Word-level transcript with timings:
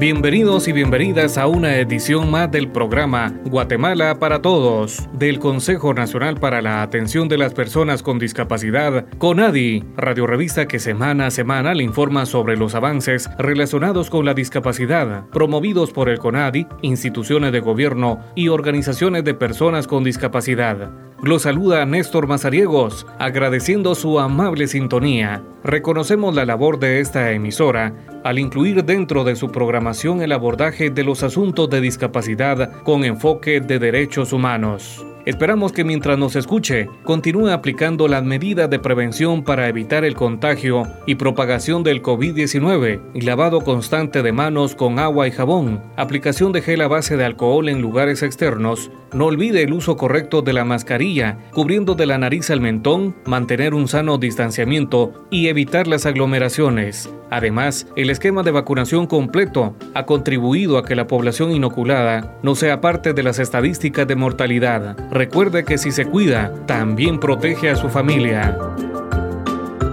Bienvenidos 0.00 0.66
y 0.66 0.72
bienvenidas 0.72 1.36
a 1.36 1.46
una 1.46 1.76
edición 1.76 2.30
más 2.30 2.50
del 2.50 2.70
programa 2.70 3.38
Guatemala 3.44 4.18
para 4.18 4.40
Todos 4.40 5.06
del 5.12 5.38
Consejo 5.38 5.92
Nacional 5.92 6.40
para 6.40 6.62
la 6.62 6.80
Atención 6.80 7.28
de 7.28 7.36
las 7.36 7.52
Personas 7.52 8.02
con 8.02 8.18
Discapacidad, 8.18 9.04
CONADI, 9.18 9.84
radio 9.98 10.26
revista 10.26 10.66
que 10.66 10.78
semana 10.78 11.26
a 11.26 11.30
semana 11.30 11.74
le 11.74 11.84
informa 11.84 12.24
sobre 12.24 12.56
los 12.56 12.74
avances 12.74 13.28
relacionados 13.38 14.08
con 14.08 14.24
la 14.24 14.32
discapacidad, 14.32 15.26
promovidos 15.28 15.92
por 15.92 16.08
el 16.08 16.18
CONADI, 16.18 16.66
instituciones 16.80 17.52
de 17.52 17.60
gobierno 17.60 18.20
y 18.34 18.48
organizaciones 18.48 19.22
de 19.24 19.34
personas 19.34 19.86
con 19.86 20.02
discapacidad. 20.02 21.09
Lo 21.22 21.38
saluda 21.38 21.84
Néstor 21.84 22.26
Mazariegos, 22.26 23.06
agradeciendo 23.18 23.94
su 23.94 24.18
amable 24.18 24.66
sintonía. 24.66 25.42
Reconocemos 25.62 26.34
la 26.34 26.46
labor 26.46 26.78
de 26.78 27.00
esta 27.00 27.32
emisora 27.32 27.92
al 28.24 28.38
incluir 28.38 28.84
dentro 28.86 29.22
de 29.22 29.36
su 29.36 29.52
programación 29.52 30.22
el 30.22 30.32
abordaje 30.32 30.88
de 30.88 31.04
los 31.04 31.22
asuntos 31.22 31.68
de 31.68 31.82
discapacidad 31.82 32.72
con 32.84 33.04
enfoque 33.04 33.60
de 33.60 33.78
derechos 33.78 34.32
humanos. 34.32 35.04
Esperamos 35.26 35.72
que 35.72 35.84
mientras 35.84 36.16
nos 36.16 36.34
escuche, 36.34 36.88
continúe 37.04 37.50
aplicando 37.50 38.08
las 38.08 38.24
medidas 38.24 38.70
de 38.70 38.78
prevención 38.78 39.44
para 39.44 39.68
evitar 39.68 40.06
el 40.06 40.14
contagio 40.14 40.84
y 41.06 41.16
propagación 41.16 41.82
del 41.82 42.02
COVID-19 42.02 43.00
y 43.12 43.20
lavado 43.20 43.60
constante 43.60 44.22
de 44.22 44.32
manos 44.32 44.74
con 44.74 44.98
agua 44.98 45.28
y 45.28 45.30
jabón, 45.30 45.82
aplicación 45.96 46.52
de 46.52 46.62
gel 46.62 46.80
a 46.80 46.88
base 46.88 47.18
de 47.18 47.26
alcohol 47.26 47.68
en 47.68 47.82
lugares 47.82 48.22
externos, 48.22 48.90
no 49.12 49.26
olvide 49.26 49.62
el 49.62 49.72
uso 49.72 49.96
correcto 49.96 50.42
de 50.42 50.52
la 50.52 50.64
mascarilla, 50.64 51.38
cubriendo 51.52 51.94
de 51.94 52.06
la 52.06 52.18
nariz 52.18 52.50
al 52.50 52.60
mentón, 52.60 53.16
mantener 53.26 53.74
un 53.74 53.88
sano 53.88 54.18
distanciamiento 54.18 55.26
y 55.30 55.48
evitar 55.48 55.86
las 55.86 56.06
aglomeraciones. 56.06 57.10
Además, 57.30 57.86
el 57.96 58.10
esquema 58.10 58.42
de 58.42 58.50
vacunación 58.50 59.06
completo 59.06 59.76
ha 59.94 60.04
contribuido 60.04 60.78
a 60.78 60.84
que 60.84 60.96
la 60.96 61.06
población 61.06 61.52
inoculada 61.52 62.36
no 62.42 62.54
sea 62.54 62.80
parte 62.80 63.12
de 63.12 63.22
las 63.22 63.38
estadísticas 63.38 64.06
de 64.06 64.16
mortalidad. 64.16 64.96
Recuerde 65.10 65.64
que 65.64 65.78
si 65.78 65.92
se 65.92 66.06
cuida, 66.06 66.52
también 66.66 67.20
protege 67.20 67.70
a 67.70 67.76
su 67.76 67.88
familia. 67.88 68.56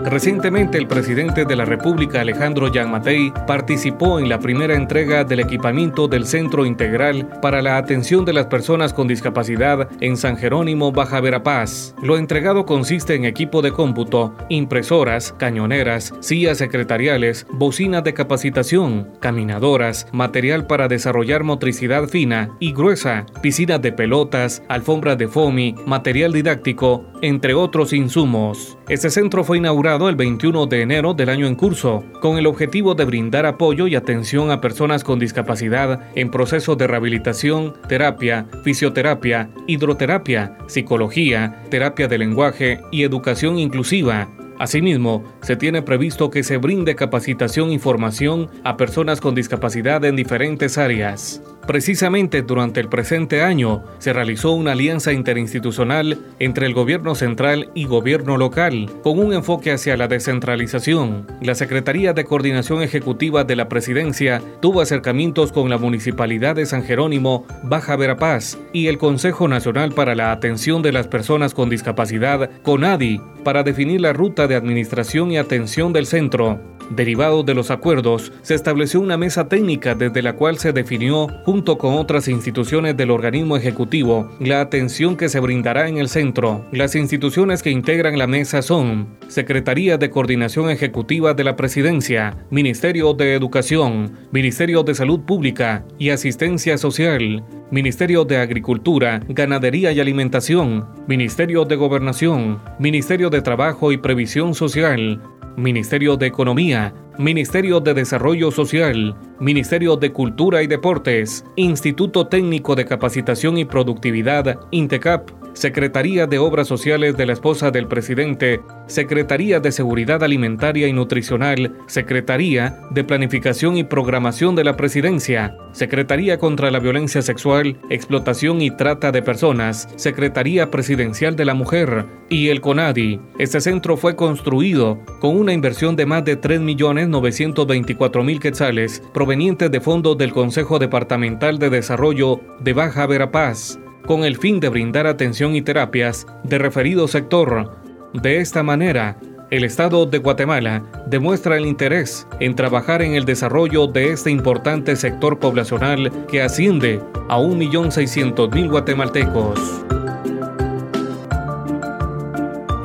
Recientemente 0.09 0.77
el 0.77 0.87
presidente 0.87 1.43
de 1.43 1.55
la 1.57 1.65
República 1.65 2.21
Alejandro 2.21 2.71
Matei, 2.87 3.33
participó 3.45 4.19
en 4.19 4.29
la 4.29 4.39
primera 4.39 4.73
entrega 4.73 5.25
del 5.25 5.41
equipamiento 5.41 6.07
del 6.07 6.25
Centro 6.25 6.65
Integral 6.65 7.27
para 7.41 7.61
la 7.61 7.75
Atención 7.75 8.23
de 8.23 8.31
las 8.31 8.45
Personas 8.45 8.93
con 8.93 9.09
Discapacidad 9.09 9.89
en 9.99 10.15
San 10.15 10.37
Jerónimo, 10.37 10.93
Baja 10.93 11.19
Verapaz. 11.19 11.93
Lo 12.01 12.17
entregado 12.17 12.65
consiste 12.65 13.15
en 13.15 13.25
equipo 13.25 13.61
de 13.61 13.73
cómputo, 13.73 14.33
impresoras, 14.47 15.35
cañoneras, 15.37 16.13
sillas 16.21 16.57
secretariales, 16.59 17.45
bocinas 17.51 18.05
de 18.05 18.13
capacitación, 18.13 19.09
caminadoras, 19.19 20.07
material 20.13 20.67
para 20.67 20.87
desarrollar 20.87 21.43
motricidad 21.43 22.07
fina 22.07 22.55
y 22.61 22.71
gruesa, 22.71 23.25
piscinas 23.41 23.81
de 23.81 23.91
pelotas, 23.91 24.63
alfombras 24.69 25.17
de 25.17 25.27
foamy, 25.27 25.75
material 25.85 26.31
didáctico, 26.31 27.03
entre 27.21 27.53
otros 27.53 27.91
insumos. 27.91 28.77
Este 28.87 29.09
centro 29.09 29.43
fue 29.43 29.57
inaugurado 29.57 29.96
el 30.05 30.15
21 30.15 30.67
de 30.67 30.81
enero 30.83 31.15
del 31.15 31.29
año 31.29 31.47
en 31.47 31.55
curso, 31.55 32.03
con 32.21 32.37
el 32.37 32.45
objetivo 32.45 32.93
de 32.93 33.05
brindar 33.05 33.47
apoyo 33.47 33.87
y 33.87 33.95
atención 33.95 34.51
a 34.51 34.61
personas 34.61 35.03
con 35.03 35.17
discapacidad 35.17 36.07
en 36.15 36.29
procesos 36.29 36.77
de 36.77 36.85
rehabilitación, 36.85 37.73
terapia, 37.89 38.45
fisioterapia, 38.63 39.49
hidroterapia, 39.65 40.55
psicología, 40.67 41.63
terapia 41.71 42.07
de 42.07 42.19
lenguaje 42.19 42.79
y 42.91 43.01
educación 43.01 43.57
inclusiva. 43.57 44.29
Asimismo, 44.59 45.23
se 45.41 45.55
tiene 45.55 45.81
previsto 45.81 46.29
que 46.29 46.43
se 46.43 46.57
brinde 46.57 46.95
capacitación 46.95 47.71
y 47.71 47.79
formación 47.79 48.49
a 48.63 48.77
personas 48.77 49.19
con 49.19 49.33
discapacidad 49.33 50.05
en 50.05 50.15
diferentes 50.15 50.77
áreas. 50.77 51.41
Precisamente 51.67 52.43
durante 52.43 52.79
el 52.79 52.87
presente 52.87 53.41
año 53.41 53.83
se 53.99 54.13
realizó 54.13 54.53
una 54.53 54.71
alianza 54.71 55.11
interinstitucional 55.11 56.17
entre 56.39 56.65
el 56.65 56.73
gobierno 56.73 57.13
central 57.13 57.71
y 57.75 57.83
gobierno 57.83 58.37
local, 58.37 58.89
con 59.03 59.19
un 59.19 59.33
enfoque 59.33 59.73
hacia 59.73 59.97
la 59.97 60.07
descentralización. 60.07 61.27
La 61.41 61.55
Secretaría 61.55 62.13
de 62.13 62.23
Coordinación 62.23 62.81
Ejecutiva 62.81 63.43
de 63.43 63.57
la 63.57 63.67
Presidencia 63.67 64.41
tuvo 64.61 64.79
acercamientos 64.79 65.51
con 65.51 65.69
la 65.69 65.77
Municipalidad 65.77 66.55
de 66.55 66.65
San 66.65 66.85
Jerónimo, 66.85 67.45
Baja 67.63 67.97
Verapaz, 67.97 68.57
y 68.71 68.87
el 68.87 68.97
Consejo 68.97 69.49
Nacional 69.49 69.91
para 69.91 70.15
la 70.15 70.31
Atención 70.31 70.81
de 70.81 70.93
las 70.93 71.07
Personas 71.07 71.53
con 71.53 71.69
Discapacidad, 71.69 72.49
CONADI, 72.63 73.19
para 73.43 73.63
definir 73.63 73.99
la 73.99 74.13
ruta 74.13 74.47
de 74.47 74.55
administración 74.55 75.31
y 75.31 75.37
atención 75.37 75.91
del 75.91 76.05
centro. 76.05 76.76
Derivado 76.89 77.43
de 77.43 77.53
los 77.53 77.69
acuerdos, 77.69 78.31
se 78.41 78.55
estableció 78.55 79.01
una 79.01 79.17
mesa 79.17 79.49
técnica 79.49 79.93
desde 79.93 80.21
la 80.21 80.33
cual 80.33 80.57
se 80.57 80.71
definió, 80.71 81.27
junto 81.43 81.77
con 81.77 81.95
otras 81.95 82.27
instituciones 82.27 82.95
del 82.95 83.11
organismo 83.11 83.57
ejecutivo, 83.57 84.29
la 84.39 84.61
atención 84.61 85.17
que 85.17 85.29
se 85.29 85.39
brindará 85.39 85.89
en 85.89 85.97
el 85.97 86.07
centro. 86.07 86.65
Las 86.71 86.95
instituciones 86.95 87.61
que 87.61 87.71
integran 87.71 88.17
la 88.17 88.27
mesa 88.27 88.61
son 88.61 89.17
Secretaría 89.27 89.97
de 89.97 90.09
Coordinación 90.09 90.69
Ejecutiva 90.69 91.33
de 91.33 91.43
la 91.43 91.55
Presidencia, 91.55 92.37
Ministerio 92.49 93.13
de 93.13 93.35
Educación, 93.35 94.13
Ministerio 94.31 94.83
de 94.83 94.95
Salud 94.95 95.19
Pública 95.21 95.85
y 95.99 96.09
Asistencia 96.09 96.77
Social, 96.77 97.43
Ministerio 97.69 98.23
de 98.23 98.37
Agricultura, 98.37 99.19
Ganadería 99.27 99.91
y 99.91 99.99
Alimentación, 99.99 100.87
Ministerio 101.07 101.65
de 101.65 101.75
Gobernación, 101.75 102.59
Ministerio 102.79 103.29
de 103.29 103.41
Trabajo 103.41 103.91
y 103.91 103.97
Previsión 103.97 104.53
Social, 104.53 105.21
Ministerio 105.57 106.17
de 106.17 106.27
Economía, 106.27 106.93
Ministerio 107.17 107.79
de 107.79 107.95
Desarrollo 107.95 108.51
Social, 108.51 109.17
Ministerio 109.39 109.95
de 109.95 110.13
Cultura 110.13 110.61
y 110.61 110.67
Deportes, 110.67 111.43
Instituto 111.55 112.27
Técnico 112.27 112.75
de 112.75 112.85
Capacitación 112.85 113.57
y 113.57 113.65
Productividad, 113.65 114.59
INTECAP, 114.69 115.31
Secretaría 115.57 116.27
de 116.27 116.37
Obras 116.37 116.67
Sociales 116.67 117.17
de 117.17 117.25
la 117.25 117.33
esposa 117.33 117.71
del 117.71 117.87
presidente, 117.87 118.61
Secretaría 118.85 119.59
de 119.59 119.71
Seguridad 119.71 120.23
Alimentaria 120.23 120.87
y 120.87 120.93
Nutricional, 120.93 121.75
Secretaría 121.87 122.79
de 122.91 123.03
Planificación 123.03 123.75
y 123.75 123.83
Programación 123.83 124.55
de 124.55 124.63
la 124.63 124.77
Presidencia, 124.77 125.57
Secretaría 125.71 126.37
contra 126.37 126.69
la 126.69 126.77
Violencia 126.77 127.23
Sexual, 127.23 127.79
Explotación 127.89 128.61
y 128.61 128.69
Trata 128.69 129.11
de 129.11 129.23
Personas, 129.23 129.89
Secretaría 129.95 130.69
Presidencial 130.69 131.35
de 131.35 131.45
la 131.45 131.55
Mujer 131.55 132.05
y 132.29 132.49
el 132.49 132.61
CONADI. 132.61 133.19
Este 133.39 133.59
centro 133.59 133.97
fue 133.97 134.15
construido 134.15 134.99
con 135.19 135.35
una 135.35 135.53
inversión 135.53 135.95
de 135.95 136.05
más 136.05 136.23
de 136.23 136.39
3.924.000 136.39 138.39
quetzales 138.39 139.01
provenientes 139.11 139.71
de 139.71 139.81
fondos 139.81 140.19
del 140.19 140.33
Consejo 140.33 140.77
Departamental 140.77 141.57
de 141.57 141.71
Desarrollo 141.71 142.41
de 142.59 142.73
Baja 142.73 143.07
Verapaz 143.07 143.79
con 144.05 144.23
el 144.23 144.37
fin 144.37 144.59
de 144.59 144.69
brindar 144.69 145.07
atención 145.07 145.55
y 145.55 145.61
terapias 145.61 146.27
de 146.43 146.57
referido 146.57 147.07
sector. 147.07 147.75
De 148.13 148.39
esta 148.39 148.63
manera, 148.63 149.17
el 149.49 149.63
Estado 149.63 150.05
de 150.05 150.17
Guatemala 150.17 150.83
demuestra 151.07 151.57
el 151.57 151.65
interés 151.65 152.27
en 152.39 152.55
trabajar 152.55 153.01
en 153.01 153.13
el 153.13 153.23
desarrollo 153.23 153.87
de 153.87 154.11
este 154.11 154.29
importante 154.29 154.95
sector 154.95 155.39
poblacional 155.39 156.11
que 156.27 156.41
asciende 156.41 157.01
a 157.29 157.37
1.600.000 157.37 158.69
guatemaltecos. 158.69 159.96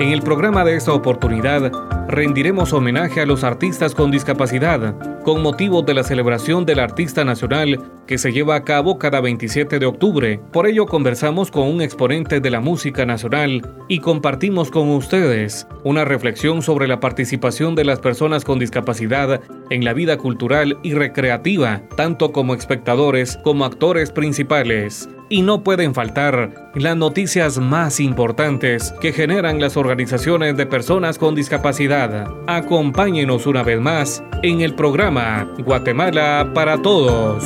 En 0.03 0.09
el 0.09 0.21
programa 0.21 0.65
de 0.65 0.75
esta 0.75 0.93
oportunidad 0.93 1.71
rendiremos 2.09 2.73
homenaje 2.73 3.21
a 3.21 3.25
los 3.25 3.45
artistas 3.45 3.95
con 3.95 4.11
discapacidad 4.11 4.97
con 5.23 5.43
motivo 5.43 5.83
de 5.83 5.95
la 5.95 6.03
celebración 6.03 6.67
del 6.67 6.81
Artista 6.81 7.25
Nacional 7.25 7.79
que 8.09 8.19
se 8.19 8.33
lleva 8.33 8.57
a 8.57 8.65
cabo 8.65 8.99
cada 8.99 9.21
27 9.21 9.79
de 9.79 9.87
octubre. 9.87 10.41
Por 10.53 10.67
ello 10.67 10.87
conversamos 10.87 11.53
con 11.53 11.69
un 11.69 11.81
exponente 11.81 12.41
de 12.41 12.51
la 12.51 12.59
música 12.59 13.07
nacional 13.07 13.63
y 13.87 14.01
compartimos 14.01 14.73
con 14.73 14.89
ustedes 14.89 15.69
una 15.85 16.05
reflexión 16.05 16.63
sobre 16.63 16.89
la 16.89 16.99
participación 16.99 17.77
de 17.77 17.85
las 17.85 18.01
personas 18.01 18.45
con 18.45 18.59
discapacidad 18.59 19.41
en 19.71 19.85
la 19.85 19.93
vida 19.93 20.17
cultural 20.17 20.79
y 20.83 20.95
recreativa, 20.95 21.83
tanto 21.97 22.33
como 22.33 22.57
espectadores 22.57 23.39
como 23.45 23.65
actores 23.65 24.11
principales 24.11 25.09
y 25.32 25.40
no 25.40 25.64
pueden 25.64 25.94
faltar 25.94 26.70
las 26.75 26.94
noticias 26.94 27.56
más 27.56 28.00
importantes 28.00 28.93
que 29.00 29.14
generan 29.14 29.61
las 29.61 29.79
organizaciones 29.79 30.58
de 30.58 30.67
personas 30.67 31.17
con 31.17 31.34
discapacidad. 31.34 32.29
Acompáñenos 32.46 33.46
una 33.46 33.62
vez 33.62 33.81
más 33.81 34.23
en 34.43 34.61
el 34.61 34.75
programa 34.75 35.50
Guatemala 35.64 36.50
para 36.52 36.82
Todos. 36.82 37.43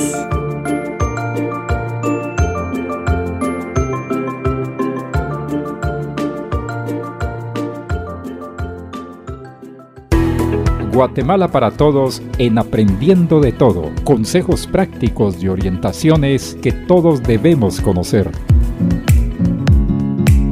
Guatemala 10.96 11.48
para 11.48 11.72
Todos 11.72 12.22
en 12.38 12.56
Aprendiendo 12.56 13.38
de 13.38 13.52
Todo. 13.52 13.90
Consejos 14.04 14.66
prácticos 14.66 15.42
y 15.42 15.48
orientaciones 15.48 16.56
que 16.62 16.72
todos 16.72 17.22
debemos 17.22 17.82
conocer. 17.82 18.30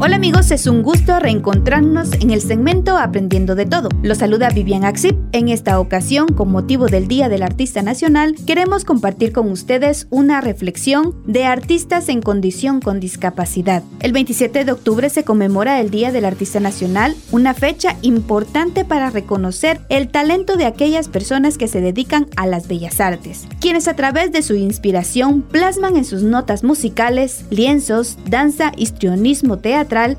Hola 0.04 0.16
amigos, 0.16 0.50
es 0.50 0.66
un 0.66 0.82
gusto 0.82 1.18
reencontrarnos 1.18 2.12
en 2.12 2.30
el 2.30 2.42
segmento 2.42 2.98
Aprendiendo 2.98 3.54
de 3.54 3.64
Todo. 3.64 3.88
Los 4.02 4.18
saluda 4.18 4.50
Vivian 4.50 4.84
Axip. 4.84 5.16
En 5.32 5.48
esta 5.48 5.80
ocasión, 5.80 6.28
con 6.28 6.52
motivo 6.52 6.88
del 6.88 7.08
Día 7.08 7.30
del 7.30 7.42
Artista 7.42 7.80
Nacional, 7.80 8.34
queremos 8.46 8.84
compartir 8.84 9.32
con 9.32 9.50
ustedes 9.50 10.06
una 10.10 10.42
reflexión 10.42 11.14
de 11.24 11.46
artistas 11.46 12.10
en 12.10 12.20
condición 12.20 12.82
con 12.82 13.00
discapacidad. 13.00 13.82
El 14.00 14.12
27 14.12 14.66
de 14.66 14.72
octubre 14.72 15.08
se 15.08 15.24
conmemora 15.24 15.80
el 15.80 15.88
Día 15.88 16.12
del 16.12 16.26
Artista 16.26 16.60
Nacional, 16.60 17.16
una 17.32 17.54
fecha 17.54 17.96
importante 18.02 18.84
para 18.84 19.08
reconocer 19.08 19.80
el 19.88 20.10
talento 20.10 20.56
de 20.56 20.66
aquellas 20.66 21.08
personas 21.08 21.56
que 21.56 21.66
se 21.66 21.80
dedican 21.80 22.26
a 22.36 22.46
las 22.46 22.68
bellas 22.68 23.00
artes, 23.00 23.48
quienes 23.58 23.88
a 23.88 23.96
través 23.96 24.32
de 24.32 24.42
su 24.42 24.54
inspiración 24.54 25.40
plasman 25.40 25.96
en 25.96 26.04
sus 26.04 26.22
notas 26.24 26.62
musicales, 26.62 27.46
lienzos, 27.48 28.18
danza, 28.28 28.70
histrionismo 28.76 29.56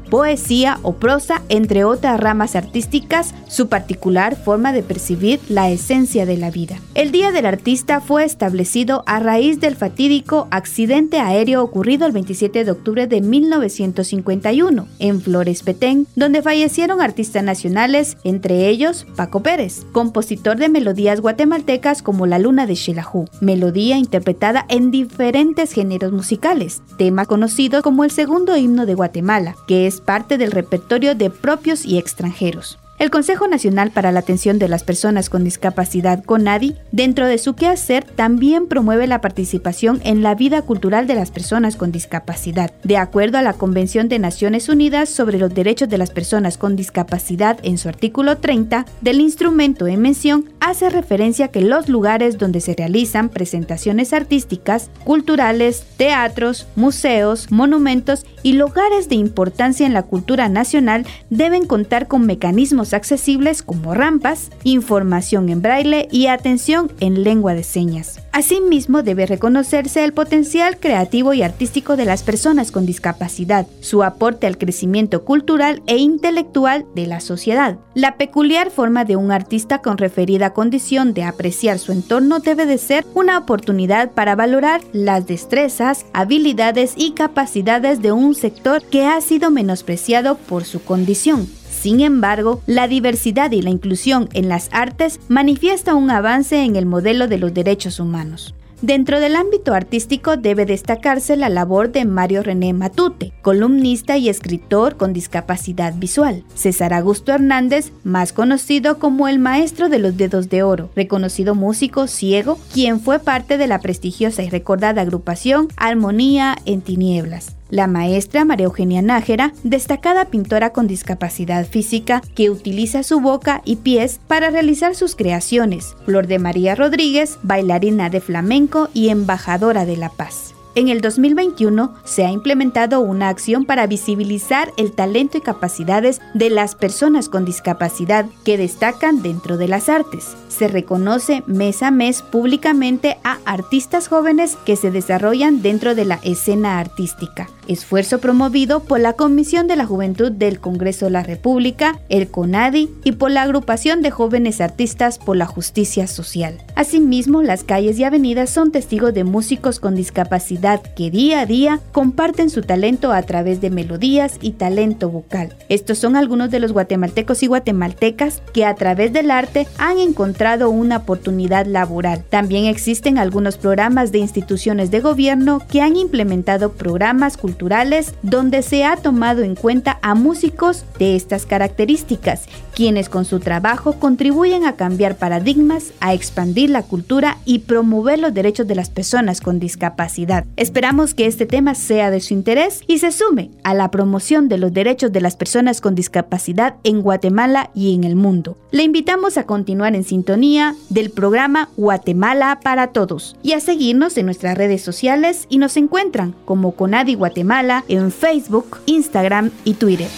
poesía 0.09 0.79
o 0.83 0.93
prosa, 0.93 1.41
entre 1.49 1.83
otras 1.83 2.19
ramas 2.19 2.55
artísticas, 2.55 3.33
su 3.47 3.67
particular 3.67 4.35
forma 4.35 4.71
de 4.71 4.83
percibir 4.83 5.39
la 5.49 5.69
esencia 5.69 6.25
de 6.25 6.37
la 6.37 6.49
vida. 6.49 6.79
El 6.93 7.11
Día 7.11 7.31
del 7.31 7.45
Artista 7.45 7.99
fue 7.99 8.23
establecido 8.23 9.03
a 9.05 9.19
raíz 9.19 9.59
del 9.59 9.75
fatídico 9.75 10.47
accidente 10.49 11.19
aéreo 11.19 11.61
ocurrido 11.61 12.05
el 12.05 12.13
27 12.13 12.63
de 12.63 12.71
octubre 12.71 13.07
de 13.07 13.21
1951 13.21 14.87
en 14.99 15.21
Flores 15.21 15.63
Petén, 15.63 16.07
donde 16.15 16.41
fallecieron 16.41 17.01
artistas 17.01 17.43
nacionales, 17.43 18.17
entre 18.23 18.69
ellos 18.69 19.05
Paco 19.15 19.41
Pérez, 19.41 19.85
compositor 19.91 20.57
de 20.57 20.69
melodías 20.69 21.19
guatemaltecas 21.19 22.01
como 22.01 22.27
La 22.27 22.39
Luna 22.39 22.65
de 22.65 22.75
Xelajú, 22.75 23.25
melodía 23.41 23.97
interpretada 23.97 24.65
en 24.69 24.91
diferentes 24.91 25.73
géneros 25.73 26.13
musicales, 26.13 26.81
tema 26.97 27.25
conocido 27.25 27.81
como 27.81 28.03
el 28.03 28.11
segundo 28.11 28.55
himno 28.55 28.85
de 28.85 28.95
Guatemala, 28.95 29.54
que 29.67 29.87
es 29.87 30.01
parte 30.01 30.37
del 30.37 30.51
repertorio 30.51 31.15
de 31.15 31.29
propios 31.29 31.85
y 31.85 31.97
extranjeros. 31.97 32.77
El 32.97 33.11
Consejo 33.11 33.49
Nacional 33.49 33.91
para 33.91 34.13
la 34.13 34.21
Atención 34.21 34.57
de 34.57 34.69
las 34.69 34.85
Personas 34.85 35.29
con 35.29 35.43
Discapacidad, 35.43 36.23
CONADI, 36.23 36.75
dentro 36.93 37.27
de 37.27 37.37
su 37.37 37.53
quehacer, 37.53 38.05
también 38.05 38.67
promueve 38.67 39.05
la 39.05 39.19
participación 39.19 39.99
en 40.05 40.23
la 40.23 40.33
vida 40.33 40.61
cultural 40.61 41.05
de 41.05 41.15
las 41.15 41.29
personas 41.29 41.75
con 41.75 41.91
discapacidad. 41.91 42.71
De 42.85 42.95
acuerdo 42.95 43.37
a 43.37 43.41
la 43.41 43.51
Convención 43.51 44.07
de 44.07 44.17
Naciones 44.17 44.69
Unidas 44.69 45.09
sobre 45.09 45.39
los 45.39 45.53
Derechos 45.53 45.89
de 45.89 45.97
las 45.97 46.11
Personas 46.11 46.57
con 46.57 46.77
Discapacidad, 46.77 47.59
en 47.63 47.77
su 47.77 47.89
artículo 47.89 48.37
30, 48.37 48.85
del 49.01 49.19
instrumento 49.19 49.87
en 49.87 49.99
mención, 49.99 50.49
hace 50.61 50.89
referencia 50.89 51.49
que 51.49 51.59
los 51.59 51.89
lugares 51.89 52.37
donde 52.37 52.61
se 52.61 52.75
realizan 52.75 53.27
presentaciones 53.27 54.13
artísticas, 54.13 54.89
culturales, 55.03 55.85
teatros, 55.97 56.65
museos, 56.77 57.51
monumentos 57.51 58.25
y 58.41 58.53
lugares 58.53 59.09
de 59.09 59.15
importancia 59.15 59.85
en 59.85 59.93
la 59.93 60.03
cultura 60.03 60.47
nacional 60.47 61.05
deben 61.29 61.65
contar 61.67 62.07
con 62.07 62.25
mecanismos 62.25 62.84
accesibles 62.93 63.63
como 63.63 63.93
rampas, 63.93 64.51
información 64.63 65.49
en 65.49 65.61
braille 65.61 66.07
y 66.11 66.27
atención 66.27 66.91
en 66.99 67.23
lengua 67.23 67.53
de 67.53 67.63
señas. 67.63 68.19
Asimismo, 68.31 69.01
debe 69.01 69.25
reconocerse 69.25 70.03
el 70.03 70.11
potencial 70.11 70.77
creativo 70.77 71.33
y 71.33 71.41
artístico 71.41 71.95
de 71.95 72.03
las 72.03 72.21
personas 72.21 72.71
con 72.71 72.85
discapacidad, 72.85 73.65
su 73.79 74.03
aporte 74.03 74.45
al 74.45 74.57
crecimiento 74.57 75.23
cultural 75.23 75.81
e 75.87 75.97
intelectual 75.97 76.85
de 76.95 77.07
la 77.07 77.21
sociedad. 77.21 77.77
La 77.93 78.17
peculiar 78.17 78.71
forma 78.71 79.05
de 79.05 79.15
un 79.15 79.31
artista 79.31 79.81
con 79.81 79.97
referida 79.97 80.51
condición 80.51 81.13
de 81.13 81.23
apreciar 81.23 81.79
su 81.79 81.93
entorno 81.93 82.39
debe 82.39 82.65
de 82.65 82.77
ser 82.77 83.05
una 83.13 83.37
oportunidad 83.37 84.11
para 84.11 84.35
valorar 84.35 84.81
las 84.91 85.27
destrezas, 85.27 86.05
habilidades 86.11 86.93
y 86.97 87.11
capacidades 87.11 88.01
de 88.01 88.11
un 88.11 88.35
sector 88.35 88.83
que 88.83 89.05
ha 89.05 89.21
sido 89.21 89.49
menospreciado 89.49 90.35
por 90.35 90.65
su 90.65 90.83
condición. 90.83 91.47
Sin 91.85 92.01
embargo, 92.01 92.63
la 92.65 92.87
diversidad 92.87 93.51
y 93.51 93.61
la 93.61 93.69
inclusión 93.69 94.27
en 94.33 94.49
las 94.49 94.69
artes 94.71 95.19
manifiesta 95.27 95.93
un 95.93 96.09
avance 96.09 96.63
en 96.63 96.75
el 96.77 96.87
modelo 96.87 97.27
de 97.27 97.37
los 97.37 97.53
derechos 97.53 97.99
humanos. 97.99 98.55
Dentro 98.81 99.19
del 99.19 99.35
ámbito 99.35 99.71
artístico 99.75 100.35
debe 100.35 100.65
destacarse 100.65 101.37
la 101.37 101.47
labor 101.47 101.91
de 101.91 102.05
Mario 102.05 102.41
René 102.41 102.73
Matute, 102.73 103.33
columnista 103.43 104.17
y 104.17 104.29
escritor 104.29 104.97
con 104.97 105.13
discapacidad 105.13 105.93
visual. 105.93 106.43
César 106.55 106.91
Augusto 106.91 107.31
Hernández, 107.31 107.91
más 108.03 108.33
conocido 108.33 108.97
como 108.97 109.27
el 109.27 109.37
maestro 109.37 109.87
de 109.87 109.99
los 109.99 110.17
dedos 110.17 110.49
de 110.49 110.63
oro, 110.63 110.89
reconocido 110.95 111.53
músico 111.53 112.07
ciego, 112.07 112.57
quien 112.73 112.99
fue 112.99 113.19
parte 113.19 113.59
de 113.59 113.67
la 113.67 113.77
prestigiosa 113.77 114.41
y 114.41 114.49
recordada 114.49 115.03
agrupación 115.03 115.67
Armonía 115.77 116.57
en 116.65 116.81
Tinieblas. 116.81 117.55
La 117.75 117.87
maestra 117.87 118.45
María 118.45 118.67
Eugenia 118.67 119.01
Nájera, 119.01 119.51
destacada 119.63 120.23
pintora 120.23 120.69
con 120.69 120.87
discapacidad 120.87 121.67
física 121.67 122.21
que 122.33 122.49
utiliza 122.49 123.03
su 123.03 123.19
boca 123.19 123.61
y 123.65 123.75
pies 123.75 124.21
para 124.29 124.49
realizar 124.49 124.95
sus 124.95 125.13
creaciones. 125.13 125.93
Flor 126.05 126.25
de 126.27 126.39
María 126.39 126.75
Rodríguez, 126.75 127.37
bailarina 127.43 128.09
de 128.09 128.21
flamenco 128.21 128.87
y 128.93 129.09
embajadora 129.09 129.85
de 129.85 129.97
la 129.97 130.07
paz. 130.07 130.54
En 130.77 130.89
el 130.89 130.99
2021 130.99 131.93
se 132.03 132.25
ha 132.25 132.31
implementado 132.31 132.99
una 132.99 133.29
acción 133.29 133.63
para 133.63 133.87
visibilizar 133.87 134.73
el 134.75 134.91
talento 134.91 135.37
y 135.37 135.41
capacidades 135.41 136.19
de 136.33 136.49
las 136.49 136.75
personas 136.75 137.29
con 137.29 137.45
discapacidad 137.45 138.25
que 138.43 138.57
destacan 138.57 139.21
dentro 139.21 139.55
de 139.55 139.69
las 139.69 139.87
artes. 139.87 140.35
Se 140.49 140.67
reconoce 140.67 141.43
mes 141.47 141.81
a 141.81 141.91
mes 141.91 142.21
públicamente 142.23 143.17
a 143.23 143.37
artistas 143.45 144.09
jóvenes 144.09 144.57
que 144.65 144.75
se 144.75 144.91
desarrollan 144.91 145.61
dentro 145.61 145.95
de 145.95 146.03
la 146.03 146.19
escena 146.23 146.77
artística 146.77 147.47
esfuerzo 147.67 148.19
promovido 148.19 148.81
por 148.81 148.99
la 148.99 149.13
Comisión 149.13 149.67
de 149.67 149.75
la 149.75 149.85
Juventud 149.85 150.31
del 150.31 150.59
Congreso 150.59 151.05
de 151.05 151.11
la 151.11 151.23
República, 151.23 151.99
el 152.09 152.29
CONADI 152.29 152.89
y 153.03 153.13
por 153.13 153.31
la 153.31 153.41
Agrupación 153.43 154.01
de 154.01 154.11
Jóvenes 154.11 154.61
Artistas 154.61 155.17
por 155.17 155.37
la 155.37 155.45
Justicia 155.45 156.07
Social. 156.07 156.61
Asimismo, 156.75 157.41
las 157.41 157.63
calles 157.63 157.97
y 157.99 158.03
avenidas 158.03 158.49
son 158.49 158.71
testigos 158.71 159.13
de 159.13 159.23
músicos 159.23 159.79
con 159.79 159.95
discapacidad 159.95 160.64
que 160.95 161.11
día 161.11 161.41
a 161.41 161.45
día 161.45 161.79
comparten 161.91 162.49
su 162.49 162.63
talento 162.63 163.11
a 163.11 163.21
través 163.21 163.61
de 163.61 163.69
melodías 163.69 164.39
y 164.41 164.53
talento 164.53 165.09
vocal. 165.09 165.55
Estos 165.69 165.99
son 165.99 166.15
algunos 166.15 166.49
de 166.49 166.59
los 166.59 166.73
guatemaltecos 166.73 167.43
y 167.43 167.47
guatemaltecas 167.47 168.41
que 168.51 168.65
a 168.65 168.73
través 168.73 169.13
del 169.13 169.29
arte 169.29 169.67
han 169.77 169.99
encontrado 169.99 170.71
una 170.71 170.97
oportunidad 170.97 171.67
laboral. 171.67 172.23
También 172.29 172.65
existen 172.65 173.19
algunos 173.19 173.57
programas 173.57 174.11
de 174.11 174.17
instituciones 174.17 174.89
de 174.89 175.01
gobierno 175.01 175.61
que 175.69 175.81
han 175.81 175.97
implementado 175.97 176.71
programas 176.71 177.37
culturales 177.37 178.15
donde 178.23 178.63
se 178.63 178.85
ha 178.85 178.97
tomado 178.97 179.43
en 179.43 179.53
cuenta 179.53 179.99
a 180.01 180.15
músicos 180.15 180.83
de 180.97 181.15
estas 181.15 181.45
características, 181.45 182.47
quienes 182.75 183.09
con 183.09 183.25
su 183.25 183.39
trabajo 183.39 183.93
contribuyen 183.93 184.65
a 184.65 184.75
cambiar 184.75 185.15
paradigmas, 185.15 185.93
a 186.01 186.13
expandir 186.13 186.69
la 186.69 186.83
cultura 186.83 187.37
y 187.45 187.59
promover 187.59 188.19
los 188.19 188.33
derechos 188.33 188.67
de 188.67 188.75
las 188.75 188.89
personas 188.89 189.41
con 189.41 189.59
discapacidad. 189.59 190.45
Esperamos 190.57 191.13
que 191.13 191.25
este 191.25 191.45
tema 191.45 191.73
sea 191.73 192.11
de 192.11 192.19
su 192.19 192.33
interés 192.33 192.81
y 192.85 192.99
se 192.99 193.11
sume 193.11 193.49
a 193.63 193.73
la 193.73 193.89
promoción 193.89 194.49
de 194.49 194.57
los 194.57 194.73
derechos 194.73 195.11
de 195.11 195.21
las 195.21 195.35
personas 195.35 195.81
con 195.81 195.95
discapacidad 195.95 196.75
en 196.83 197.01
Guatemala 197.01 197.71
y 197.73 197.95
en 197.95 198.03
el 198.03 198.15
mundo. 198.15 198.57
Le 198.71 198.83
invitamos 198.83 199.37
a 199.37 199.45
continuar 199.45 199.95
en 199.95 200.03
sintonía 200.03 200.75
del 200.89 201.09
programa 201.09 201.69
Guatemala 201.77 202.59
para 202.61 202.87
Todos 202.87 203.37
y 203.41 203.53
a 203.53 203.61
seguirnos 203.61 204.17
en 204.17 204.25
nuestras 204.25 204.57
redes 204.57 204.81
sociales 204.81 205.45
y 205.49 205.59
nos 205.59 205.77
encuentran 205.77 206.35
como 206.43 206.73
Conadi 206.73 207.15
Guatemala 207.15 207.85
en 207.87 208.11
Facebook, 208.11 208.79
Instagram 208.85 209.51
y 209.63 209.75
Twitter. 209.75 210.09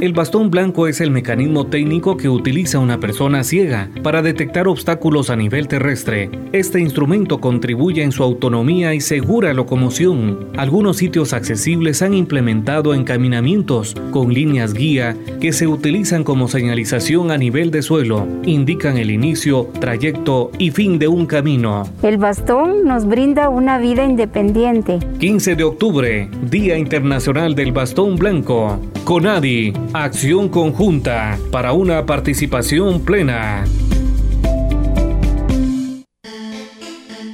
El 0.00 0.14
bastón 0.14 0.50
blanco 0.50 0.86
es 0.86 1.02
el 1.02 1.10
mecanismo 1.10 1.66
técnico 1.66 2.16
que 2.16 2.30
utiliza 2.30 2.78
una 2.78 2.98
persona 2.98 3.44
ciega 3.44 3.90
para 4.02 4.22
detectar 4.22 4.66
obstáculos 4.66 5.28
a 5.28 5.36
nivel 5.36 5.68
terrestre. 5.68 6.30
Este 6.52 6.80
instrumento 6.80 7.38
contribuye 7.38 8.02
en 8.02 8.10
su 8.10 8.22
autonomía 8.22 8.94
y 8.94 9.02
segura 9.02 9.52
locomoción. 9.52 10.48
Algunos 10.56 10.96
sitios 10.96 11.34
accesibles 11.34 12.00
han 12.00 12.14
implementado 12.14 12.94
encaminamientos 12.94 13.94
con 14.10 14.32
líneas 14.32 14.72
guía 14.72 15.18
que 15.38 15.52
se 15.52 15.66
utilizan 15.66 16.24
como 16.24 16.48
señalización 16.48 17.30
a 17.30 17.36
nivel 17.36 17.70
de 17.70 17.82
suelo. 17.82 18.26
Indican 18.46 18.96
el 18.96 19.10
inicio, 19.10 19.68
trayecto 19.80 20.50
y 20.56 20.70
fin 20.70 20.98
de 20.98 21.08
un 21.08 21.26
camino. 21.26 21.82
El 22.02 22.16
bastón 22.16 22.86
nos 22.86 23.06
brinda 23.06 23.50
una 23.50 23.78
vida 23.78 24.06
independiente. 24.06 24.98
15 25.18 25.56
de 25.56 25.64
octubre, 25.64 26.30
Día 26.50 26.78
Internacional 26.78 27.54
del 27.54 27.72
Bastón 27.72 28.16
Blanco. 28.16 28.80
CONADI 29.04 29.72
Acción 29.92 30.48
conjunta 30.48 31.36
para 31.50 31.72
una 31.72 32.06
participación 32.06 33.04
plena. 33.04 33.64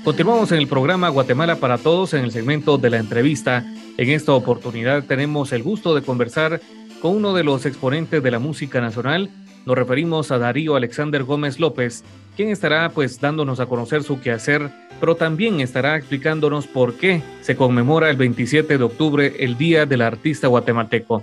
Continuamos 0.02 0.50
en 0.52 0.58
el 0.58 0.66
programa 0.66 1.10
Guatemala 1.10 1.56
para 1.56 1.76
Todos 1.76 2.14
en 2.14 2.25
el 2.25 2.30
segmento 2.30 2.78
de 2.78 2.88
la 2.88 2.96
entrevista. 2.96 3.62
En 3.98 4.08
esta 4.08 4.32
oportunidad 4.32 5.04
tenemos 5.04 5.52
el 5.52 5.62
gusto 5.62 5.94
de 5.94 6.00
conversar 6.00 6.62
con 7.02 7.16
uno 7.16 7.34
de 7.34 7.44
los 7.44 7.66
exponentes 7.66 8.22
de 8.22 8.30
la 8.30 8.38
música 8.38 8.80
nacional. 8.80 9.28
Nos 9.66 9.76
referimos 9.76 10.30
a 10.30 10.38
Darío 10.38 10.76
Alexander 10.76 11.25
Gómez 11.25 11.60
López, 11.60 12.04
quien 12.36 12.48
estará 12.48 12.88
pues 12.88 13.20
dándonos 13.20 13.60
a 13.60 13.66
conocer 13.66 14.02
su 14.02 14.18
quehacer, 14.18 14.70
pero 14.98 15.14
también 15.14 15.60
estará 15.60 15.96
explicándonos 15.96 16.66
por 16.66 16.94
qué 16.94 17.20
se 17.42 17.54
conmemora 17.54 18.08
el 18.08 18.16
27 18.16 18.78
de 18.78 18.84
octubre 18.84 19.34
el 19.40 19.58
Día 19.58 19.84
del 19.84 20.00
Artista 20.00 20.48
Guatemalteco. 20.48 21.22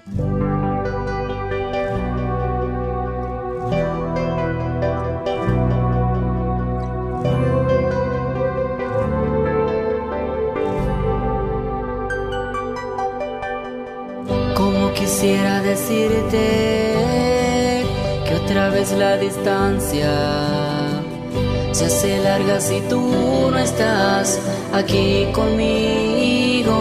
Quisiera 15.24 15.62
decirte 15.62 16.36
que 18.28 18.36
otra 18.44 18.68
vez 18.72 18.92
la 18.92 19.16
distancia 19.16 20.12
se 21.72 21.86
hace 21.86 22.22
larga 22.22 22.60
si 22.60 22.82
tú 22.90 23.00
no 23.50 23.58
estás 23.58 24.42
aquí 24.74 25.28
conmigo. 25.32 26.76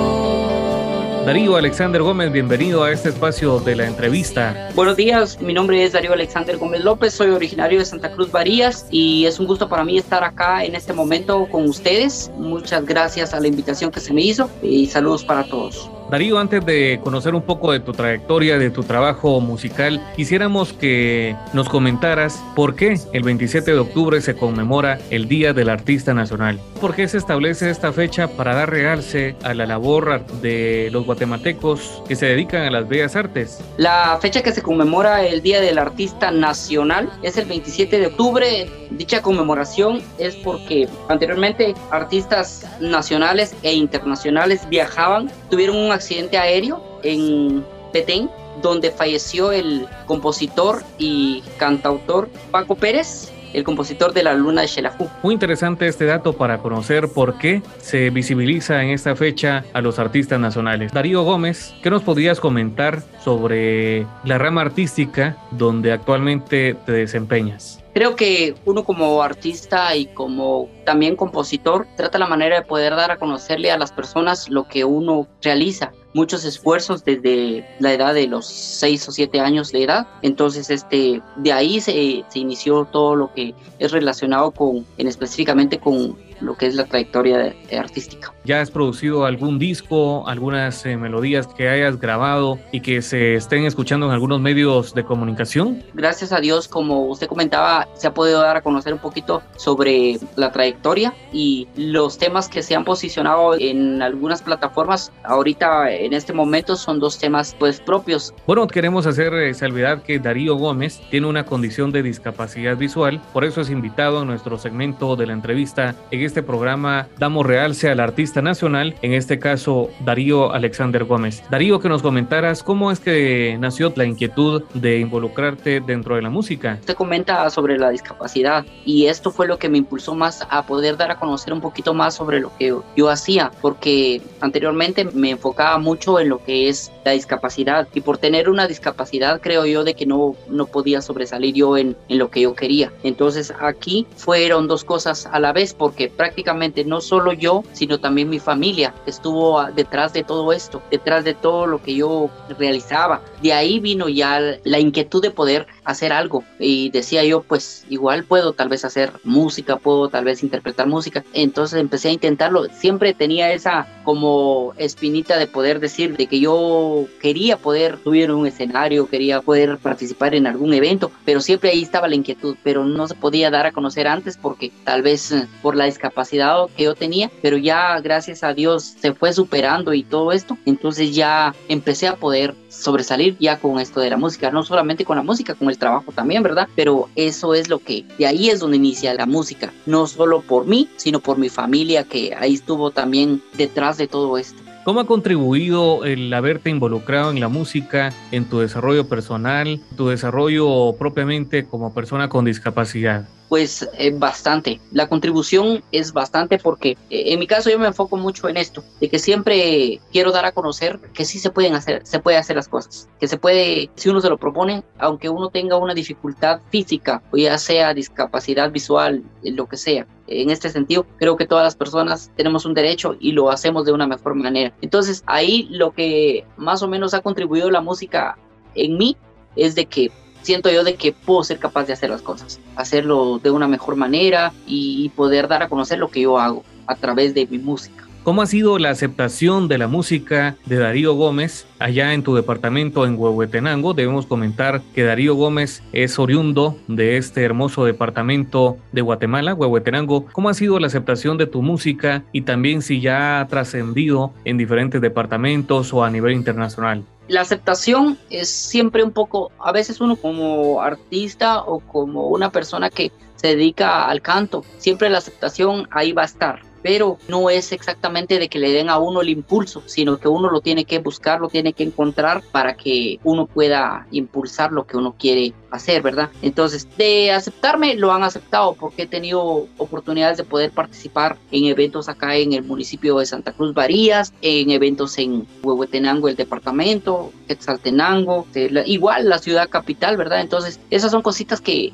Darío 1.25 1.55
Alexander 1.55 2.03
Gómez, 2.03 2.33
bienvenido 2.33 2.83
a 2.83 2.91
este 2.91 3.11
espacio 3.11 3.61
de 3.61 3.77
la 3.77 3.87
entrevista. 3.87 4.71
Buenos 4.75 4.97
días, 4.97 5.41
mi 5.41 5.55
nombre 5.55 5.85
es 5.85 5.93
Darío 5.93 6.13
Alexander 6.13 6.57
Gómez 6.57 6.83
López, 6.83 7.15
soy 7.15 7.31
originario 7.31 7.79
de 7.79 7.85
Santa 7.85 8.11
Cruz 8.11 8.33
Varías 8.33 8.87
y 8.91 9.25
es 9.27 9.39
un 9.39 9.47
gusto 9.47 9.69
para 9.69 9.85
mí 9.85 9.99
estar 9.99 10.25
acá 10.25 10.65
en 10.65 10.75
este 10.75 10.93
momento 10.93 11.47
con 11.49 11.69
ustedes. 11.69 12.29
Muchas 12.39 12.85
gracias 12.87 13.35
a 13.35 13.41
la 13.41 13.47
invitación 13.47 13.93
que 13.93 14.01
se 14.01 14.13
me 14.13 14.23
hizo 14.23 14.51
y 14.63 14.87
saludos 14.87 15.25
para 15.25 15.45
todos. 15.45 15.89
Darío, 16.13 16.39
antes 16.39 16.67
de 16.67 17.01
conocer 17.03 17.35
un 17.35 17.41
poco 17.41 17.73
de 17.73 17.81
tu 17.81 17.93
trayectoria, 17.93 18.59
de 18.59 18.69
tu 18.69 18.83
trabajo 18.83 19.41
musical, 19.41 20.07
quisiéramos 20.15 20.75
que 20.75 21.35
nos 21.55 21.71
comentaras 21.71 22.39
por 22.55 22.77
qué 22.77 23.01
el 23.15 23.23
27 23.23 23.73
de 23.73 23.79
octubre 23.79 24.21
se 24.21 24.37
conmemora 24.37 24.99
el 25.09 25.27
Día 25.27 25.55
del 25.55 25.71
Artista 25.71 26.13
Nacional. 26.13 26.61
¿Por 26.83 26.95
qué 26.95 27.09
se 27.09 27.17
establece 27.17 27.71
esta 27.71 27.95
fecha 27.95 28.29
para 28.29 28.55
dar 28.55 28.69
realce 28.69 29.37
a 29.43 29.55
la 29.55 29.65
labor 29.65 30.23
de 30.43 30.91
los 30.93 31.07
guatemaltecos 31.07 32.03
que 32.07 32.15
se 32.15 32.27
dedican 32.27 32.61
a 32.65 32.71
las 32.71 32.87
bellas 32.87 33.17
artes? 33.17 33.61
La 33.79 34.19
fecha 34.21 34.43
que 34.43 34.53
se 34.53 34.61
conmemora 34.61 35.25
el 35.25 35.41
Día 35.41 35.63
del 35.63 35.79
Artista 35.79 36.31
Nacional 36.31 37.11
es 37.23 37.39
el 37.39 37.47
27 37.47 37.99
de 37.99 38.07
octubre. 38.09 38.71
Dicha 38.91 39.23
conmemoración 39.23 40.03
es 40.19 40.37
porque 40.37 40.91
anteriormente 41.09 41.73
artistas 41.91 42.67
nacionales 42.81 43.55
e 43.63 43.73
internacionales 43.73 44.69
viajaban, 44.69 45.31
tuvieron 45.49 45.77
un 45.77 45.91
accidente 45.91 46.02
aéreo 46.11 47.01
en 47.03 47.65
Petén, 47.93 48.31
donde 48.63 48.91
falleció 48.91 49.53
el 49.53 49.87
compositor 50.07 50.83
y 50.99 51.43
cantautor 51.59 52.29
Paco 52.51 52.75
Pérez, 52.75 53.33
el 53.53 53.65
compositor 53.65 54.13
de 54.13 54.23
la 54.23 54.35
luna 54.35 54.63
de 54.63 54.69
Xelajú. 54.69 55.09
Muy 55.23 55.35
interesante 55.35 55.87
este 55.87 56.07
dato 56.07 56.33
para 56.33 56.59
conocer 56.59 57.09
por 57.09 57.39
qué 57.39 57.63
se 57.79 58.11
visibiliza 58.11 58.83
en 58.83 58.91
esta 58.91 59.15
fecha 59.15 59.65
a 59.73 59.81
los 59.81 59.99
artistas 59.99 60.41
nacionales. 60.41 60.93
Darío 60.93 61.23
Gómez, 61.23 61.75
¿qué 61.83 61.91
nos 61.91 62.03
podrías 62.03 62.41
comentar 62.41 63.03
sobre 63.23 64.07
la 64.25 64.39
rama 64.39 64.63
artística 64.63 65.37
donde 65.51 65.93
actualmente 65.93 66.75
te 66.87 66.93
desempeñas? 66.93 67.82
Creo 67.95 68.17
que 68.17 68.55
uno 68.65 68.85
como 68.85 69.23
artista 69.23 69.95
y 69.95 70.07
como 70.07 70.69
también 70.87 71.15
compositor 71.15 71.87
trata 71.97 72.19
la 72.19 72.27
manera 72.27 72.57
de 72.57 72.67
poder 72.67 72.97
dar 72.97 73.11
a 73.11 73.19
conocerle 73.19 73.71
a 73.71 73.77
las 73.77 73.93
personas 73.93 74.49
lo 74.49 74.67
que 74.67 74.85
uno 74.85 75.29
realiza. 75.43 75.93
Muchos 76.15 76.45
esfuerzos 76.45 77.05
desde 77.05 77.67
la 77.81 77.93
edad 77.93 78.15
de 78.15 78.27
los 78.27 78.47
6 78.47 79.09
o 79.09 79.13
7 79.13 79.41
años 79.41 79.73
de 79.73 79.85
edad. 79.85 80.07
Entonces, 80.23 80.71
este, 80.71 81.21
de 81.37 81.53
ahí 81.53 81.81
se, 81.81 82.25
se 82.29 82.39
inició 82.39 82.87
todo 82.87 83.15
lo 83.15 83.33
que 83.35 83.55
es 83.79 83.93
relacionado 83.93 84.53
con, 84.53 84.87
en 84.97 85.09
específicamente 85.09 85.79
con 85.79 86.17
lo 86.43 86.57
que 86.57 86.67
es 86.67 86.75
la 86.75 86.85
trayectoria 86.85 87.55
artística. 87.79 88.33
¿Ya 88.45 88.61
has 88.61 88.71
producido 88.71 89.25
algún 89.25 89.59
disco, 89.59 90.27
algunas 90.27 90.85
eh, 90.85 90.97
melodías 90.97 91.47
que 91.47 91.69
hayas 91.69 91.99
grabado 91.99 92.59
y 92.73 92.81
que 92.81 93.03
se 93.03 93.35
estén 93.35 93.65
escuchando 93.65 94.07
en 94.07 94.13
algunos 94.13 94.41
medios 94.41 94.95
de 94.95 95.05
comunicación? 95.05 95.83
Gracias 95.95 96.33
a 96.33 96.41
Dios, 96.41 96.69
como 96.69 97.07
usted 97.07 97.29
comentaba, 97.29 97.89
se 97.95 98.07
ha 98.07 98.15
podido 98.15 98.41
dar 98.41 98.57
a 98.57 98.63
conocer 98.63 98.93
un 98.93 98.99
poquito 98.99 99.43
sobre 99.57 100.19
la 100.37 100.51
trayectoria 100.51 101.15
y 101.33 101.69
los 101.77 102.19
temas 102.19 102.49
que 102.49 102.63
se 102.63 102.75
han 102.75 102.85
posicionado 102.85 103.55
en 103.55 104.03
algunas 104.03 104.43
plataformas. 104.43 105.13
Ahorita, 105.25 105.91
en 105.93 106.13
este 106.13 106.33
momento, 106.33 106.77
son 106.77 106.99
dos 106.99 107.19
temas 107.19 107.55
pues 107.59 107.81
propios. 107.81 108.35
Bueno, 108.47 108.67
queremos 108.67 109.07
hacer 109.07 109.33
eh, 109.35 109.55
salvedad 109.55 110.03
que 110.03 110.19
Darío 110.19 110.57
Gómez 110.57 111.01
tiene 111.11 111.27
una 111.27 111.45
condición 111.45 111.93
de 111.93 112.03
discapacidad 112.03 112.77
visual, 112.77 113.21
por 113.33 113.45
eso 113.45 113.61
es 113.61 113.71
invitado 113.71 114.21
a 114.21 114.25
nuestro 114.25 114.59
segmento 114.59 115.17
de 115.17 115.27
la 115.27 115.33
entrevista 115.33 115.95
en 116.11 116.21
este 116.23 116.32
programa 116.41 117.09
damos 117.19 117.45
realce 117.45 117.91
al 117.91 118.01
artista 118.01 118.41
nacional, 118.41 118.95
en 119.03 119.13
este 119.13 119.39
caso 119.39 119.91
Darío 120.05 120.53
Alexander 120.53 121.05
Gómez. 121.05 121.43
Darío, 121.51 121.81
que 121.81 121.89
nos 121.89 122.01
comentaras 122.01 122.63
cómo 122.63 122.91
es 122.93 123.01
que 123.01 123.57
nació 123.59 123.93
la 123.97 124.05
inquietud 124.05 124.63
de 124.75 125.01
involucrarte 125.01 125.81
dentro 125.81 126.15
de 126.15 126.23
la 126.23 126.31
música. 126.31 126.79
Usted 126.81 126.95
comenta 126.95 127.51
sobre 127.51 127.77
la 127.79 127.91
discapacidad 127.91 128.65
y 128.85 129.07
esto 129.07 129.31
fue 129.33 129.47
lo 129.49 129.59
que 129.59 129.69
me 129.69 129.79
impulsó 129.79 130.15
más 130.15 130.47
a 130.49 130.65
poder 130.65 130.97
dar 130.97 131.11
a 131.11 131.17
conocer 131.17 131.53
un 131.53 131.61
poquito 131.61 131.93
más 131.93 132.15
sobre 132.15 132.41
lo 132.41 132.57
que 132.57 132.75
yo 132.97 133.11
hacía, 133.11 133.51
porque 133.61 134.23
anteriormente 134.41 135.05
me 135.05 135.31
enfocaba 135.31 135.79
mucho 135.79 136.21
en 136.21 136.29
lo 136.29 136.43
que 136.43 136.69
es 136.69 136.93
la 137.05 137.13
discapacidad 137.13 137.89
y 137.95 138.01
por 138.01 138.19
tener 138.19 138.49
una 138.49 138.67
discapacidad 138.67 139.41
creo 139.41 139.67
yo 139.67 139.85
de 139.85 139.95
que 139.95 140.07
no, 140.07 140.37
no 140.49 140.67
podía 140.67 141.03
sobresalir 141.03 141.55
yo 141.55 141.77
en, 141.77 141.97
en 142.09 142.19
lo 142.19 142.31
que 142.31 142.43
yo 142.43 142.55
quería. 142.55 142.93
Entonces 143.03 143.53
aquí 143.61 144.07
fueron 144.17 144.69
dos 144.69 144.85
cosas 144.85 145.27
a 145.27 145.41
la 145.41 145.53
vez 145.53 145.75
porque 145.75 146.09
prácticamente 146.09 146.85
no 146.85 147.01
solo 147.01 147.33
yo, 147.33 147.65
sino 147.73 147.99
también 147.99 148.29
mi 148.29 148.39
familia 148.39 148.95
estuvo 149.07 149.63
detrás 149.75 150.13
de 150.13 150.25
todo 150.25 150.53
esto, 150.53 150.83
detrás 150.91 151.25
de 151.25 151.35
todo 151.35 151.67
lo 151.67 151.83
que 151.83 151.95
yo 151.95 152.31
realizaba. 152.59 153.21
De 153.43 153.53
ahí 153.53 153.81
vino 153.81 154.09
ya 154.09 154.41
la 154.65 154.79
inquietud 154.79 155.23
de 155.23 155.31
poder 155.31 155.67
hacer 155.85 156.13
algo 156.13 156.45
y 156.59 156.91
decía 156.91 157.25
yo, 157.25 157.43
pues 157.43 157.85
igual 157.89 158.25
puedo 158.25 158.53
tal 158.53 158.69
vez 158.69 158.85
hacer 158.85 159.13
música, 159.25 159.77
puedo 159.77 160.09
tal 160.09 160.25
vez 160.25 160.43
interpretar 160.43 160.87
música. 160.87 161.25
Entonces 161.33 161.81
empecé 161.81 162.09
a 162.09 162.13
intentarlo. 162.13 162.67
Siempre 162.67 163.15
tenía 163.15 163.53
esa 163.53 163.87
como 164.05 164.75
espinita 164.77 165.39
de 165.39 165.47
poder 165.47 165.81
decir 165.81 166.17
de 166.17 166.27
que 166.27 166.41
yo 166.41 167.07
quería 167.21 167.57
poder 167.57 167.99
subir 168.03 168.31
un 168.31 168.47
escenario, 168.47 169.09
quería 169.09 169.41
poder 169.41 169.79
participar 169.79 170.35
en 170.35 170.47
algún 170.47 170.73
evento, 170.75 171.11
pero 171.25 171.41
siempre 171.41 171.71
ahí 171.71 171.83
estaba 171.83 172.09
la 172.09 172.15
inquietud, 172.15 172.57
pero 172.63 172.85
no 172.85 173.09
se 173.09 173.15
podía 173.15 173.51
dar 173.51 173.67
a 173.67 173.73
conocer 173.73 174.07
antes 174.07 174.37
porque 174.37 174.73
tal 174.85 175.03
vez 175.03 175.33
eh, 175.33 175.49
por 175.63 175.77
la 175.77 175.87
discapacidad 175.87 176.13
capacidad 176.13 176.67
que 176.77 176.85
yo 176.85 176.95
tenía, 176.95 177.31
pero 177.41 177.57
ya 177.57 177.99
gracias 178.01 178.45
a 178.45 178.53
Dios 178.53 178.85
se 179.01 179.15
fue 179.15 179.33
superando 179.33 179.95
y 179.95 180.03
todo 180.03 180.31
esto, 180.33 180.59
entonces 180.67 181.15
ya 181.15 181.55
empecé 181.69 182.07
a 182.07 182.17
poder 182.17 182.55
sobresalir 182.69 183.37
ya 183.39 183.59
con 183.59 183.79
esto 183.79 184.01
de 184.01 184.11
la 184.11 184.17
música, 184.17 184.51
no 184.51 184.63
solamente 184.63 185.05
con 185.05 185.17
la 185.17 185.23
música, 185.23 185.55
con 185.55 185.71
el 185.73 185.79
trabajo 185.79 186.13
también, 186.13 186.43
¿verdad? 186.43 186.69
Pero 186.77 187.09
eso 187.17 187.55
es 187.55 187.69
lo 187.69 187.79
que, 187.79 188.05
de 188.19 188.27
ahí 188.27 188.51
es 188.51 188.61
donde 188.61 188.77
inicia 188.77 189.15
la 189.15 189.27
música, 189.27 189.73
no 189.87 190.07
solo 190.07 190.41
por 190.41 190.67
mí, 190.67 190.89
sino 190.97 191.21
por 191.21 191.39
mi 191.39 191.49
familia 191.49 192.05
que 192.05 192.35
ahí 192.39 192.55
estuvo 192.55 192.91
también 192.91 193.43
detrás 193.57 193.99
de 193.99 194.07
todo 194.07 194.39
esto. 194.39 194.63
¿Cómo 194.85 194.99
ha 194.99 195.07
contribuido 195.07 196.05
el 196.05 196.33
haberte 196.35 196.69
involucrado 196.69 197.31
en 197.31 197.39
la 197.39 197.47
música, 197.47 198.13
en 198.33 198.47
tu 198.47 198.59
desarrollo 198.59 199.09
personal, 199.09 199.81
tu 199.97 200.09
desarrollo 200.09 200.95
propiamente 200.99 201.65
como 201.65 201.95
persona 201.95 202.29
con 202.29 202.45
discapacidad? 202.45 203.29
Pues 203.53 203.87
bastante. 204.15 204.81
La 204.93 205.11
contribución 205.11 205.85
es 205.93 206.15
bastante 206.15 206.57
porque 206.57 206.93
eh, 207.11 207.35
en 207.35 207.39
mi 207.39 207.47
caso 207.47 207.69
yo 207.69 207.79
me 207.79 207.87
enfoco 207.87 208.17
mucho 208.17 208.49
en 208.49 208.57
esto, 208.57 208.83
de 208.99 209.11
que 209.11 209.19
siempre 209.19 210.01
quiero 210.11 210.33
dar 210.33 210.47
a 210.47 210.53
conocer 210.53 210.99
que 211.13 211.27
sí 211.27 211.39
se 211.39 211.51
pueden 211.51 211.75
hacer, 211.75 212.01
se 212.07 212.19
puede 212.19 212.39
hacer 212.39 212.57
las 212.57 212.67
cosas, 212.67 213.11
que 213.21 213.29
se 213.29 213.37
puede, 213.37 213.91
si 213.95 214.09
uno 214.09 214.23
se 214.23 214.31
lo 214.31 214.39
propone, 214.39 214.85
aunque 214.99 215.29
uno 215.29 215.51
tenga 215.51 215.77
una 215.77 215.93
dificultad 215.93 216.63
física 216.71 217.23
o 217.31 217.37
ya 217.37 217.59
sea 217.59 217.93
discapacidad 217.93 218.71
visual, 218.71 219.23
lo 219.43 219.67
que 219.67 219.77
sea, 219.77 220.07
en 220.29 220.49
este 220.49 220.71
sentido, 220.71 221.05
creo 221.19 221.37
que 221.37 221.47
todas 221.47 221.65
las 221.65 221.77
personas 221.77 222.31
tenemos 222.35 222.65
un 222.65 222.73
derecho 222.73 223.17
y 223.21 223.33
lo 223.33 223.51
hacemos 223.51 223.85
de 223.85 223.93
una 223.93 224.07
mejor 224.07 224.35
manera. 224.35 224.73
Entonces, 224.81 225.23
ahí 225.27 225.69
lo 225.71 225.91
que 225.91 226.47
más 226.57 226.83
o 226.83 226.89
menos 226.89 227.13
ha 227.13 227.21
contribuido 227.21 227.71
la 227.71 227.83
música 227.83 228.39
en 228.75 228.97
mí 228.97 229.15
es 229.57 229.75
de 229.75 229.85
que 229.85 230.11
siento 230.43 230.71
yo 230.71 230.85
de 230.85 230.95
que 230.95 231.13
puedo 231.13 231.43
ser 231.45 231.59
capaz 231.59 231.85
de 231.85 231.93
hacer 231.93 232.11
las 232.11 232.23
cosas, 232.23 232.61
hacerlo 232.77 233.41
de 233.43 233.51
una 233.51 233.69
mejor 233.69 233.97
manera 233.97 234.53
y 234.67 235.09
poder 235.11 235.49
dar 235.49 235.63
a 235.63 235.69
conocer 235.69 235.99
lo 235.99 236.09
que 236.09 236.23
yo 236.23 236.39
hago 236.39 236.65
a 236.87 236.97
través 236.97 237.35
de 237.35 237.47
mi 237.47 237.59
música. 237.59 238.03
¿Cómo 238.25 238.41
ha 238.41 238.47
sido 238.47 238.79
la 238.79 238.91
aceptación 238.91 239.67
de 239.67 239.79
la 239.79 239.89
música 239.89 240.55
de 240.67 240.77
Darío 240.77 241.15
Gómez 241.15 241.67
allá 241.81 242.15
en 242.15 242.23
tu 242.23 242.37
departamento 242.37 243.05
en 243.05 243.19
Huehuetenango? 243.19 243.95
Debemos 243.95 244.27
comentar 244.27 244.81
que 244.95 245.03
Darío 245.03 245.35
Gómez 245.35 245.83
es 245.93 246.21
oriundo 246.21 246.79
de 246.87 247.17
este 247.17 247.43
hermoso 247.43 247.85
departamento 247.85 248.77
de 248.93 249.01
Guatemala, 249.01 249.55
Huehuetenango. 249.55 250.27
¿Cómo 250.27 250.51
ha 250.51 250.55
sido 250.55 250.79
la 250.79 250.87
aceptación 250.87 251.37
de 251.37 251.49
tu 251.49 251.63
música 251.63 252.23
y 252.31 252.43
también 252.43 252.83
si 252.83 253.01
ya 253.01 253.41
ha 253.41 253.49
trascendido 253.49 254.33
en 254.45 254.57
diferentes 254.57 255.01
departamentos 255.01 255.93
o 255.93 256.05
a 256.05 256.11
nivel 256.11 256.35
internacional? 256.35 257.05
La 257.29 257.41
aceptación 257.41 258.19
es 258.31 258.49
siempre 258.49 259.03
un 259.03 259.13
poco, 259.13 259.53
a 259.59 259.73
veces 259.73 260.01
uno 260.01 260.17
como 260.17 260.81
artista 260.81 261.63
o 261.63 261.81
como 261.81 262.29
una 262.29 262.51
persona 262.51 262.91
que 262.91 263.13
se 263.37 263.49
dedica 263.49 264.07
al 264.07 264.23
canto, 264.23 264.65
siempre 264.79 265.11
la 265.11 265.19
aceptación 265.19 265.89
ahí 265.91 266.13
va 266.13 266.23
a 266.23 266.27
estar 266.27 266.72
pero 266.83 267.19
no 267.29 267.51
es 267.51 267.73
exactamente 267.73 268.39
de 268.39 268.49
que 268.49 268.59
le 268.59 268.73
den 268.73 268.91
a 268.91 268.99
uno 268.99 269.21
el 269.21 269.29
impulso, 269.29 269.83
sino 269.87 270.19
que 270.19 270.29
uno 270.29 270.51
lo 270.51 270.61
tiene 270.61 270.85
que 270.85 270.99
buscar, 270.99 271.41
lo 271.41 271.49
tiene 271.49 271.73
que 271.73 271.85
encontrar 271.85 272.43
para 272.53 272.75
que 272.75 273.19
uno 273.25 273.47
pueda 273.47 274.07
impulsar 274.11 274.73
lo 274.73 274.87
que 274.87 274.97
uno 274.97 275.15
quiere 275.19 275.53
hacer, 275.71 276.03
¿verdad? 276.03 276.31
Entonces, 276.43 276.87
de 276.97 277.33
aceptarme, 277.33 277.95
lo 277.95 278.13
han 278.13 278.23
aceptado 278.23 278.75
porque 278.75 279.03
he 279.03 279.07
tenido 279.07 279.67
oportunidades 279.79 280.37
de 280.37 280.45
poder 280.45 280.71
participar 280.71 281.39
en 281.51 281.65
eventos 281.67 282.09
acá 282.09 282.37
en 282.37 282.53
el 282.53 282.63
municipio 282.63 283.19
de 283.19 283.27
Santa 283.27 283.53
Cruz 283.53 283.73
Varías, 283.73 284.35
en 284.43 284.71
eventos 284.71 285.19
en 285.19 285.47
Huehuetenango, 285.63 286.29
el 286.29 286.37
departamento, 286.37 287.33
Quetzaltenango, 287.49 288.47
igual 288.87 289.29
la 289.29 289.39
ciudad 289.39 289.69
capital, 289.69 290.17
¿verdad? 290.17 290.41
Entonces, 290.41 290.81
esas 290.91 291.11
son 291.11 291.23
cositas 291.23 291.61
que 291.61 291.93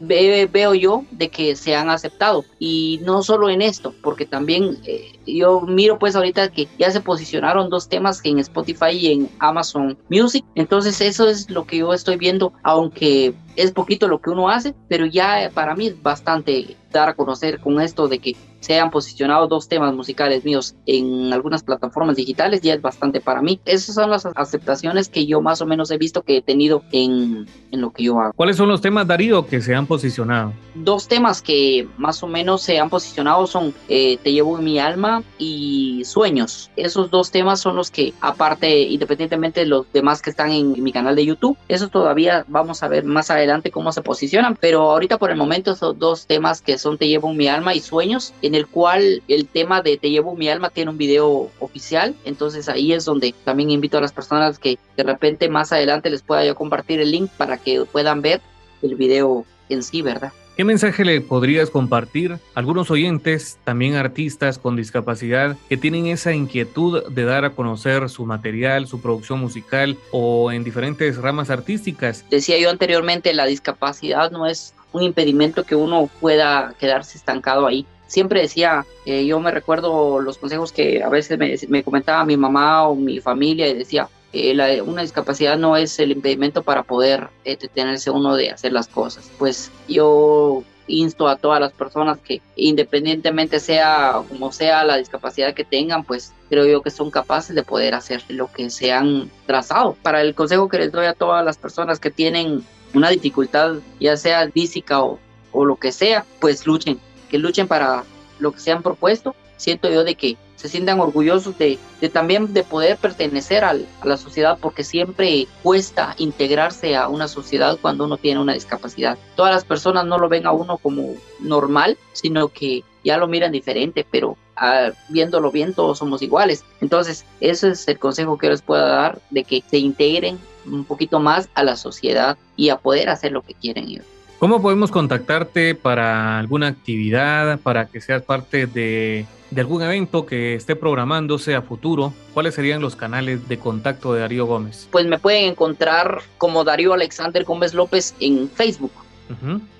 veo 0.00 0.74
yo 0.74 1.04
de 1.10 1.28
que 1.28 1.56
se 1.56 1.74
han 1.74 1.90
aceptado. 1.90 2.44
Y 2.58 3.00
no 3.04 3.22
solo 3.22 3.48
en 3.48 3.62
esto 3.62 3.94
porque 4.02 4.26
también 4.26 4.78
eh, 4.84 5.12
yo 5.26 5.60
miro 5.62 5.98
pues 5.98 6.16
ahorita 6.16 6.50
que 6.50 6.68
ya 6.78 6.90
se 6.90 7.00
posicionaron 7.00 7.70
dos 7.70 7.88
temas 7.88 8.20
en 8.24 8.38
Spotify 8.38 8.90
y 8.92 9.12
en 9.12 9.30
Amazon 9.38 9.96
Music. 10.08 10.44
Entonces 10.54 11.00
eso 11.00 11.28
es 11.28 11.50
lo 11.50 11.66
que 11.66 11.78
yo 11.78 11.92
estoy 11.92 12.16
viendo 12.16 12.52
aunque 12.62 13.34
es 13.56 13.72
poquito 13.72 14.08
lo 14.08 14.20
que 14.20 14.30
uno 14.30 14.50
hace 14.50 14.74
pero 14.88 15.06
ya 15.06 15.50
para 15.54 15.74
mí 15.74 15.88
es 15.88 16.02
bastante 16.02 16.76
dar 16.92 17.08
a 17.08 17.14
conocer 17.14 17.60
con 17.60 17.80
esto 17.80 18.08
de 18.08 18.18
que 18.18 18.36
se 18.66 18.80
han 18.80 18.90
posicionado 18.90 19.46
dos 19.46 19.68
temas 19.68 19.94
musicales 19.94 20.44
míos 20.44 20.74
en 20.86 21.32
algunas 21.32 21.62
plataformas 21.62 22.16
digitales 22.16 22.62
ya 22.62 22.74
es 22.74 22.82
bastante 22.82 23.20
para 23.20 23.40
mí. 23.40 23.60
Esas 23.64 23.94
son 23.94 24.10
las 24.10 24.26
aceptaciones 24.26 25.08
que 25.08 25.24
yo 25.24 25.40
más 25.40 25.62
o 25.62 25.66
menos 25.66 25.92
he 25.92 25.98
visto 25.98 26.22
que 26.22 26.38
he 26.38 26.42
tenido 26.42 26.82
en, 26.90 27.46
en 27.70 27.80
lo 27.80 27.92
que 27.92 28.02
yo 28.02 28.20
hago. 28.20 28.32
¿Cuáles 28.34 28.56
son 28.56 28.68
los 28.68 28.80
temas, 28.80 29.06
Darío, 29.06 29.46
que 29.46 29.60
se 29.60 29.72
han 29.72 29.86
posicionado? 29.86 30.52
Dos 30.74 31.06
temas 31.06 31.42
que 31.42 31.86
más 31.96 32.20
o 32.24 32.26
menos 32.26 32.62
se 32.62 32.80
han 32.80 32.90
posicionado 32.90 33.46
son 33.46 33.72
eh, 33.88 34.18
Te 34.24 34.32
llevo 34.32 34.58
en 34.58 34.64
mi 34.64 34.80
alma 34.80 35.22
y 35.38 36.02
Sueños. 36.04 36.68
Esos 36.74 37.08
dos 37.12 37.30
temas 37.30 37.60
son 37.60 37.76
los 37.76 37.92
que, 37.92 38.14
aparte, 38.20 38.80
independientemente 38.82 39.60
de 39.60 39.66
los 39.66 39.86
demás 39.92 40.22
que 40.22 40.30
están 40.30 40.50
en 40.50 40.82
mi 40.82 40.90
canal 40.90 41.14
de 41.14 41.24
YouTube, 41.24 41.56
eso 41.68 41.86
todavía 41.88 42.44
vamos 42.48 42.82
a 42.82 42.88
ver 42.88 43.04
más 43.04 43.30
adelante 43.30 43.70
cómo 43.70 43.92
se 43.92 44.02
posicionan, 44.02 44.56
pero 44.60 44.90
ahorita 44.90 45.18
por 45.18 45.30
el 45.30 45.36
momento 45.36 45.70
esos 45.70 45.96
dos 45.96 46.26
temas 46.26 46.62
que 46.62 46.78
son 46.78 46.98
Te 46.98 47.06
llevo 47.06 47.30
en 47.30 47.36
mi 47.36 47.46
alma 47.46 47.72
y 47.74 47.80
Sueños, 47.80 48.34
en 48.42 48.55
el 48.56 48.66
cual 48.66 49.22
el 49.28 49.46
tema 49.46 49.82
de 49.82 49.96
Te 49.96 50.10
llevo 50.10 50.34
mi 50.34 50.48
alma 50.48 50.70
tiene 50.70 50.90
un 50.90 50.98
video 50.98 51.50
oficial. 51.60 52.14
Entonces 52.24 52.68
ahí 52.68 52.92
es 52.92 53.04
donde 53.04 53.34
también 53.44 53.70
invito 53.70 53.98
a 53.98 54.00
las 54.00 54.12
personas 54.12 54.58
que 54.58 54.78
de 54.96 55.02
repente 55.02 55.48
más 55.48 55.72
adelante 55.72 56.10
les 56.10 56.22
pueda 56.22 56.44
yo 56.44 56.54
compartir 56.54 57.00
el 57.00 57.10
link 57.10 57.30
para 57.36 57.58
que 57.58 57.84
puedan 57.84 58.22
ver 58.22 58.40
el 58.82 58.94
video 58.94 59.44
en 59.68 59.82
sí, 59.82 60.02
¿verdad? 60.02 60.32
¿Qué 60.56 60.64
mensaje 60.64 61.04
le 61.04 61.20
podrías 61.20 61.68
compartir 61.68 62.32
a 62.32 62.40
algunos 62.54 62.90
oyentes, 62.90 63.58
también 63.64 63.94
artistas 63.94 64.56
con 64.56 64.74
discapacidad, 64.74 65.54
que 65.68 65.76
tienen 65.76 66.06
esa 66.06 66.32
inquietud 66.32 67.04
de 67.10 67.24
dar 67.24 67.44
a 67.44 67.50
conocer 67.50 68.08
su 68.08 68.24
material, 68.24 68.86
su 68.86 69.02
producción 69.02 69.38
musical 69.38 69.98
o 70.12 70.50
en 70.50 70.64
diferentes 70.64 71.18
ramas 71.18 71.50
artísticas? 71.50 72.24
Decía 72.30 72.58
yo 72.58 72.70
anteriormente, 72.70 73.34
la 73.34 73.44
discapacidad 73.44 74.30
no 74.30 74.46
es 74.46 74.72
un 74.92 75.02
impedimento 75.02 75.64
que 75.64 75.74
uno 75.74 76.08
pueda 76.22 76.74
quedarse 76.78 77.18
estancado 77.18 77.66
ahí 77.66 77.84
siempre 78.06 78.40
decía, 78.40 78.86
eh, 79.04 79.26
yo 79.26 79.40
me 79.40 79.50
recuerdo 79.50 80.20
los 80.20 80.38
consejos 80.38 80.72
que 80.72 81.02
a 81.02 81.08
veces 81.08 81.38
me, 81.68 81.82
comentaba 81.82 82.24
mi 82.24 82.36
mamá 82.36 82.88
o 82.88 82.94
mi 82.94 83.20
familia 83.20 83.68
y 83.68 83.74
decía, 83.74 84.08
eh, 84.32 84.80
una 84.82 85.02
discapacidad 85.02 85.56
no 85.56 85.76
es 85.76 85.98
el 85.98 86.12
impedimento 86.12 86.62
para 86.62 86.82
poder 86.82 87.28
eh, 87.44 87.56
detenerse 87.56 88.10
uno 88.10 88.36
de 88.36 88.50
hacer 88.50 88.72
las 88.72 88.88
cosas. 88.88 89.30
Pues 89.38 89.70
yo 89.88 90.62
insto 90.88 91.26
a 91.26 91.36
todas 91.36 91.60
las 91.60 91.72
personas 91.72 92.18
que 92.18 92.40
independientemente 92.54 93.58
sea 93.58 94.22
como 94.28 94.52
sea 94.52 94.84
la 94.84 94.96
discapacidad 94.96 95.54
que 95.54 95.64
tengan, 95.64 96.04
pues 96.04 96.32
creo 96.48 96.64
yo 96.66 96.82
que 96.82 96.90
son 96.90 97.10
capaces 97.10 97.56
de 97.56 97.64
poder 97.64 97.94
hacer 97.94 98.22
lo 98.28 98.52
que 98.52 98.70
se 98.70 98.92
han 98.92 99.30
trazado. 99.46 99.96
Para 100.02 100.20
el 100.20 100.34
consejo 100.34 100.68
que 100.68 100.78
les 100.78 100.92
doy 100.92 101.06
a 101.06 101.14
todas 101.14 101.44
las 101.44 101.56
personas 101.56 101.98
que 101.98 102.10
tienen 102.10 102.64
una 102.94 103.10
dificultad, 103.10 103.76
ya 103.98 104.16
sea 104.16 104.48
física 104.50 105.02
o 105.02 105.18
lo 105.64 105.76
que 105.76 105.90
sea, 105.90 106.24
pues 106.38 106.66
luchen, 106.66 107.00
que 107.28 107.38
luchen 107.38 107.68
para 107.68 108.04
lo 108.38 108.52
que 108.52 108.60
se 108.60 108.72
han 108.72 108.82
propuesto. 108.82 109.34
Siento 109.56 109.88
yo 109.88 110.04
de 110.04 110.14
que 110.14 110.36
se 110.56 110.68
sientan 110.68 111.00
orgullosos 111.00 111.56
de, 111.58 111.78
también 112.12 112.52
de 112.52 112.64
poder 112.64 112.96
pertenecer 112.96 113.64
a 113.64 113.76
la 114.04 114.16
sociedad 114.16 114.58
porque 114.60 114.84
siempre 114.84 115.46
cuesta 115.62 116.14
integrarse 116.18 116.96
a 116.96 117.08
una 117.08 117.28
sociedad 117.28 117.78
cuando 117.80 118.04
uno 118.04 118.16
tiene 118.16 118.40
una 118.40 118.54
discapacidad. 118.54 119.18
Todas 119.36 119.54
las 119.54 119.64
personas 119.64 120.06
no 120.06 120.18
lo 120.18 120.28
ven 120.28 120.46
a 120.46 120.52
uno 120.52 120.78
como 120.78 121.14
normal, 121.40 121.98
sino 122.12 122.48
que 122.48 122.84
ya 123.04 123.18
lo 123.18 123.28
miran 123.28 123.52
diferente, 123.52 124.06
pero 124.10 124.36
ah, 124.56 124.90
viéndolo 125.08 125.52
bien 125.52 125.74
todos 125.74 125.98
somos 125.98 126.22
iguales. 126.22 126.64
Entonces, 126.80 127.24
ese 127.40 127.70
es 127.70 127.86
el 127.86 127.98
consejo 127.98 128.38
que 128.38 128.48
les 128.48 128.62
puedo 128.62 128.86
dar 128.86 129.20
de 129.30 129.44
que 129.44 129.62
se 129.70 129.78
integren 129.78 130.38
un 130.66 130.84
poquito 130.84 131.20
más 131.20 131.48
a 131.54 131.62
la 131.62 131.76
sociedad 131.76 132.36
y 132.56 132.70
a 132.70 132.78
poder 132.78 133.08
hacer 133.08 133.32
lo 133.32 133.42
que 133.42 133.54
quieren 133.54 133.84
ellos. 133.84 134.06
¿Cómo 134.38 134.60
podemos 134.60 134.90
contactarte 134.90 135.74
para 135.74 136.38
alguna 136.38 136.66
actividad, 136.66 137.58
para 137.60 137.86
que 137.86 138.02
seas 138.02 138.20
parte 138.20 138.66
de, 138.66 139.24
algún 139.56 139.80
evento 139.80 140.26
que 140.26 140.54
esté 140.54 140.76
programándose 140.76 141.54
a 141.54 141.62
futuro? 141.62 142.12
¿Cuáles 142.34 142.54
serían 142.54 142.82
los 142.82 142.96
canales 142.96 143.48
de 143.48 143.58
contacto 143.58 144.12
de 144.12 144.20
Darío 144.20 144.44
Gómez? 144.44 144.88
Pues 144.92 145.06
me 145.06 145.18
pueden 145.18 145.44
encontrar 145.44 146.20
como 146.36 146.64
Darío 146.64 146.92
Alexander 146.92 147.44
Gómez 147.44 147.72
López 147.72 148.14
en 148.20 148.50
Facebook. 148.50 148.92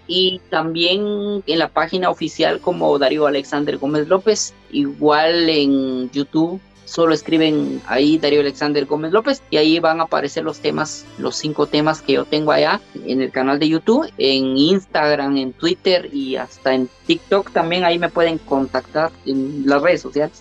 Y 0.08 0.40
también 0.48 1.42
en 1.46 1.58
la 1.58 1.68
página 1.68 2.08
oficial 2.08 2.58
como 2.60 2.98
Darío 2.98 3.26
Alexander 3.26 3.76
Gómez 3.76 4.08
López, 4.08 4.54
igual 4.70 5.50
en 5.50 6.10
YouTube 6.12 6.60
solo 6.86 7.12
escriben 7.12 7.82
ahí 7.86 8.16
Darío 8.16 8.40
Alexander 8.40 8.86
Gómez 8.86 9.12
López 9.12 9.42
y 9.50 9.58
ahí 9.58 9.78
van 9.78 10.00
a 10.00 10.04
aparecer 10.04 10.44
los 10.44 10.60
temas, 10.60 11.04
los 11.18 11.36
cinco 11.36 11.66
temas 11.66 12.00
que 12.00 12.14
yo 12.14 12.24
tengo 12.24 12.52
allá 12.52 12.80
en 13.04 13.20
el 13.20 13.30
canal 13.30 13.58
de 13.58 13.68
YouTube, 13.68 14.10
en 14.16 14.56
Instagram, 14.56 15.36
en 15.36 15.52
Twitter 15.52 16.08
y 16.12 16.36
hasta 16.36 16.72
en 16.72 16.88
TikTok 17.06 17.50
también 17.50 17.84
ahí 17.84 17.98
me 17.98 18.08
pueden 18.08 18.38
contactar 18.38 19.10
en 19.26 19.66
las 19.66 19.82
redes 19.82 20.00
sociales. 20.00 20.40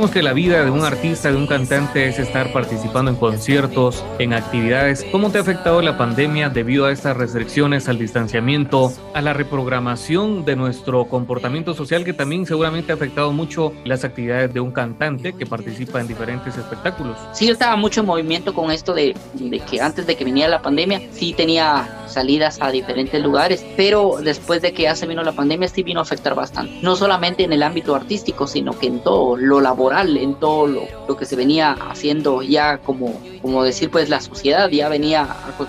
Sabemos 0.00 0.14
que 0.14 0.22
la 0.22 0.32
vida 0.32 0.64
de 0.64 0.70
un 0.70 0.82
artista, 0.82 1.30
de 1.30 1.36
un 1.36 1.46
cantante 1.46 2.08
es 2.08 2.18
estar 2.18 2.54
participando 2.54 3.10
en 3.10 3.18
conciertos, 3.18 4.02
en 4.18 4.32
actividades. 4.32 5.04
¿Cómo 5.12 5.30
te 5.30 5.36
ha 5.36 5.42
afectado 5.42 5.82
la 5.82 5.98
pandemia 5.98 6.48
debido 6.48 6.86
a 6.86 6.90
estas 6.90 7.18
restricciones, 7.18 7.86
al 7.86 7.98
distanciamiento, 7.98 8.94
a 9.12 9.20
la 9.20 9.34
reprogramación 9.34 10.46
de 10.46 10.56
nuestro 10.56 11.04
comportamiento 11.04 11.74
social 11.74 12.02
que 12.02 12.14
también 12.14 12.46
seguramente 12.46 12.92
ha 12.92 12.94
afectado 12.94 13.30
mucho 13.32 13.74
las 13.84 14.02
actividades 14.02 14.54
de 14.54 14.60
un 14.60 14.70
cantante 14.70 15.34
que 15.34 15.44
participa 15.44 16.00
en 16.00 16.08
diferentes 16.08 16.56
espectáculos? 16.56 17.18
Sí, 17.34 17.48
yo 17.48 17.52
estaba 17.52 17.76
mucho 17.76 18.00
en 18.00 18.06
movimiento 18.06 18.54
con 18.54 18.70
esto 18.70 18.94
de, 18.94 19.14
de 19.34 19.60
que 19.60 19.82
antes 19.82 20.06
de 20.06 20.16
que 20.16 20.24
viniera 20.24 20.48
la 20.48 20.62
pandemia, 20.62 21.02
sí 21.12 21.34
tenía 21.34 21.99
salidas 22.12 22.58
a 22.60 22.70
diferentes 22.70 23.22
lugares, 23.22 23.64
pero 23.76 24.18
después 24.22 24.62
de 24.62 24.72
que 24.72 24.82
ya 24.82 24.94
se 24.94 25.06
vino 25.06 25.22
la 25.22 25.32
pandemia, 25.32 25.68
sí 25.68 25.82
vino 25.82 26.00
a 26.00 26.02
afectar 26.02 26.34
bastante. 26.34 26.78
No 26.82 26.96
solamente 26.96 27.44
en 27.44 27.52
el 27.52 27.62
ámbito 27.62 27.94
artístico, 27.94 28.46
sino 28.46 28.78
que 28.78 28.86
en 28.86 29.00
todo 29.00 29.36
lo 29.36 29.60
laboral, 29.60 30.16
en 30.16 30.34
todo 30.34 30.66
lo, 30.66 31.16
que 31.16 31.26
se 31.26 31.36
venía 31.36 31.72
haciendo 31.72 32.40
ya 32.40 32.78
como, 32.78 33.20
como 33.42 33.64
decir, 33.64 33.90
pues 33.90 34.08
la 34.08 34.20
sociedad 34.20 34.70
ya 34.70 34.88
venía, 34.88 35.26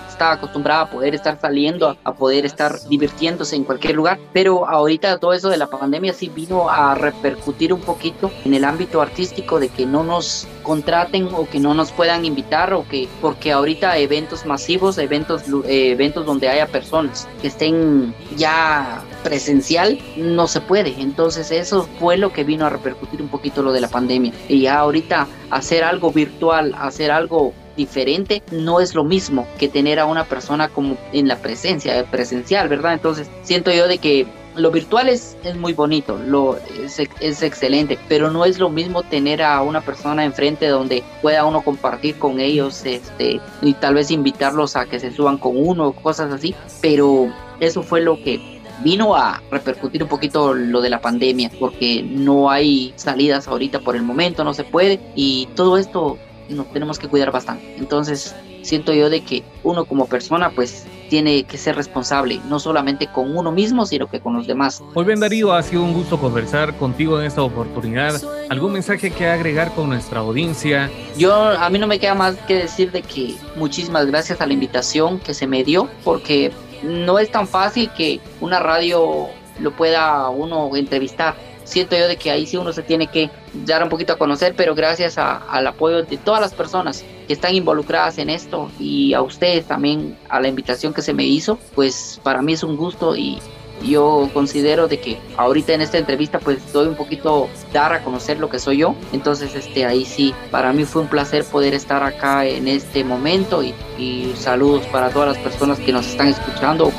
estaba 0.08 0.32
acostumbrada 0.32 0.82
a 0.82 0.90
poder 0.90 1.14
estar 1.14 1.38
saliendo, 1.40 1.96
a, 2.04 2.14
poder 2.14 2.46
estar 2.46 2.78
divirtiéndose 2.88 3.56
en 3.56 3.64
cualquier 3.64 3.96
lugar, 3.96 4.18
pero 4.32 4.68
ahorita 4.68 5.18
todo 5.18 5.32
eso 5.32 5.48
de 5.48 5.56
la 5.56 5.66
pandemia 5.66 6.12
sí 6.12 6.28
vino 6.28 6.70
a 6.70 6.94
repercutir 6.94 7.72
un 7.72 7.80
poquito 7.80 8.30
en 8.44 8.54
el 8.54 8.64
ámbito 8.64 9.02
artístico 9.02 9.58
de 9.58 9.68
que 9.68 9.84
no 9.84 10.04
nos 10.04 10.46
contraten 10.62 11.28
o 11.32 11.48
que 11.48 11.60
no 11.60 11.74
nos 11.74 11.92
puedan 11.92 12.24
invitar 12.24 12.72
o 12.74 12.86
que 12.86 13.08
porque 13.20 13.52
ahorita 13.52 13.98
eventos 13.98 14.46
masivos, 14.46 14.98
eventos 14.98 15.42
eh, 15.66 15.90
eventos 15.92 16.26
donde 16.26 16.48
haya 16.48 16.66
personas 16.66 17.28
que 17.40 17.48
estén 17.48 18.14
ya 18.36 19.02
presencial 19.22 19.98
no 20.16 20.48
se 20.48 20.60
puede. 20.60 20.94
Entonces 21.00 21.50
eso 21.50 21.88
fue 21.98 22.16
lo 22.16 22.32
que 22.32 22.44
vino 22.44 22.66
a 22.66 22.70
repercutir 22.70 23.22
un 23.22 23.28
poquito 23.28 23.62
lo 23.62 23.72
de 23.72 23.80
la 23.80 23.88
pandemia. 23.88 24.32
Y 24.48 24.62
ya 24.62 24.78
ahorita 24.78 25.26
hacer 25.50 25.84
algo 25.84 26.10
virtual, 26.12 26.74
hacer 26.78 27.10
algo 27.10 27.52
diferente 27.76 28.42
no 28.50 28.80
es 28.80 28.94
lo 28.94 29.04
mismo 29.04 29.46
que 29.58 29.68
tener 29.68 29.98
a 29.98 30.04
una 30.04 30.24
persona 30.24 30.68
como 30.68 30.96
en 31.12 31.28
la 31.28 31.36
presencia 31.36 32.04
presencial, 32.10 32.68
¿verdad? 32.68 32.92
Entonces 32.92 33.30
siento 33.42 33.72
yo 33.72 33.88
de 33.88 33.98
que 33.98 34.26
lo 34.56 34.70
virtual 34.70 35.08
es, 35.08 35.36
muy 35.58 35.72
bonito, 35.72 36.18
lo, 36.18 36.58
es, 36.82 36.98
es, 37.20 37.42
excelente, 37.42 37.98
pero 38.08 38.30
no 38.30 38.44
es 38.44 38.58
lo 38.58 38.68
mismo 38.68 39.02
tener 39.02 39.42
a 39.42 39.62
una 39.62 39.80
persona 39.80 40.24
enfrente 40.24 40.68
donde 40.68 41.02
pueda 41.22 41.44
uno 41.44 41.62
compartir 41.62 42.18
con 42.18 42.40
ellos 42.40 42.84
este, 42.84 43.40
y 43.62 43.74
tal 43.74 43.94
vez 43.94 44.10
invitarlos 44.10 44.76
a 44.76 44.86
que 44.86 45.00
se 45.00 45.12
suban 45.12 45.38
con 45.38 45.56
uno, 45.56 45.92
cosas 45.92 46.32
así, 46.32 46.54
pero 46.80 47.32
eso 47.60 47.82
fue 47.82 48.02
lo 48.02 48.16
que 48.16 48.60
vino 48.82 49.14
a 49.14 49.40
repercutir 49.50 50.02
un 50.02 50.08
poquito 50.08 50.54
lo 50.54 50.80
de 50.80 50.90
la 50.90 51.00
pandemia, 51.00 51.50
porque 51.58 52.02
no 52.02 52.50
hay 52.50 52.92
salidas 52.96 53.48
ahorita 53.48 53.80
por 53.80 53.96
el 53.96 54.02
momento, 54.02 54.44
no 54.44 54.54
se 54.54 54.64
puede, 54.64 55.00
y 55.14 55.48
todo 55.54 55.78
esto 55.78 56.18
nos 56.48 56.70
tenemos 56.72 56.98
que 56.98 57.08
cuidar 57.08 57.30
bastante. 57.30 57.76
Entonces, 57.78 58.34
siento 58.62 58.92
yo 58.92 59.08
de 59.08 59.22
que 59.22 59.42
uno 59.62 59.84
como 59.84 60.06
persona, 60.06 60.50
pues 60.50 60.86
tiene 61.12 61.44
que 61.44 61.58
ser 61.58 61.76
responsable, 61.76 62.40
no 62.48 62.58
solamente 62.58 63.06
con 63.06 63.36
uno 63.36 63.52
mismo, 63.52 63.84
sino 63.84 64.06
que 64.06 64.18
con 64.18 64.32
los 64.34 64.46
demás. 64.46 64.82
Muy 64.94 65.04
bien, 65.04 65.20
Darío, 65.20 65.52
ha 65.52 65.62
sido 65.62 65.82
un 65.82 65.92
gusto 65.92 66.18
conversar 66.18 66.74
contigo 66.78 67.20
en 67.20 67.26
esta 67.26 67.42
oportunidad. 67.42 68.18
¿Algún 68.48 68.72
mensaje 68.72 69.10
que 69.10 69.26
agregar 69.26 69.74
con 69.74 69.90
nuestra 69.90 70.20
audiencia? 70.20 70.90
Yo, 71.18 71.34
a 71.34 71.68
mí 71.68 71.78
no 71.78 71.86
me 71.86 71.98
queda 71.98 72.14
más 72.14 72.36
que 72.48 72.54
decir 72.54 72.92
de 72.92 73.02
que 73.02 73.34
muchísimas 73.56 74.06
gracias 74.06 74.40
a 74.40 74.46
la 74.46 74.54
invitación 74.54 75.18
que 75.18 75.34
se 75.34 75.46
me 75.46 75.64
dio, 75.64 75.86
porque 76.02 76.50
no 76.82 77.18
es 77.18 77.30
tan 77.30 77.46
fácil 77.46 77.90
que 77.94 78.18
una 78.40 78.58
radio 78.58 79.26
lo 79.60 79.70
pueda 79.72 80.30
uno 80.30 80.74
entrevistar. 80.76 81.34
Siento 81.64 81.96
yo 81.96 82.08
de 82.08 82.16
que 82.16 82.30
ahí 82.30 82.46
sí 82.46 82.56
uno 82.56 82.72
se 82.72 82.82
tiene 82.82 83.06
que 83.06 83.30
dar 83.64 83.82
un 83.82 83.88
poquito 83.88 84.12
a 84.12 84.18
conocer, 84.18 84.54
pero 84.56 84.74
gracias 84.74 85.18
al 85.18 85.66
apoyo 85.66 86.02
de 86.02 86.16
todas 86.16 86.40
las 86.40 86.54
personas 86.54 87.04
que 87.26 87.32
están 87.32 87.54
involucradas 87.54 88.18
en 88.18 88.30
esto 88.30 88.70
y 88.78 89.14
a 89.14 89.22
ustedes 89.22 89.66
también, 89.66 90.16
a 90.28 90.40
la 90.40 90.48
invitación 90.48 90.92
que 90.92 91.02
se 91.02 91.14
me 91.14 91.24
hizo, 91.24 91.58
pues 91.74 92.20
para 92.22 92.42
mí 92.42 92.52
es 92.52 92.62
un 92.62 92.76
gusto 92.76 93.16
y 93.16 93.38
yo 93.84 94.30
considero 94.32 94.88
de 94.88 95.00
que 95.00 95.18
ahorita 95.36 95.72
en 95.72 95.80
esta 95.80 95.98
entrevista 95.98 96.38
pues 96.38 96.72
doy 96.72 96.86
un 96.86 96.94
poquito 96.94 97.48
dar 97.72 97.92
a 97.92 98.02
conocer 98.04 98.38
lo 98.38 98.48
que 98.48 98.58
soy 98.58 98.78
yo. 98.78 98.94
Entonces 99.12 99.54
este 99.54 99.84
ahí 99.84 100.04
sí 100.04 100.34
para 100.50 100.72
mí 100.72 100.84
fue 100.84 101.02
un 101.02 101.08
placer 101.08 101.44
poder 101.44 101.74
estar 101.74 102.02
acá 102.02 102.46
en 102.46 102.68
este 102.68 103.04
momento 103.04 103.62
y, 103.62 103.74
y 103.98 104.32
saludos 104.36 104.84
para 104.86 105.10
todas 105.10 105.34
las 105.34 105.38
personas 105.38 105.78
que 105.80 105.92
nos 105.92 106.06
están 106.06 106.28
escuchando 106.28 106.92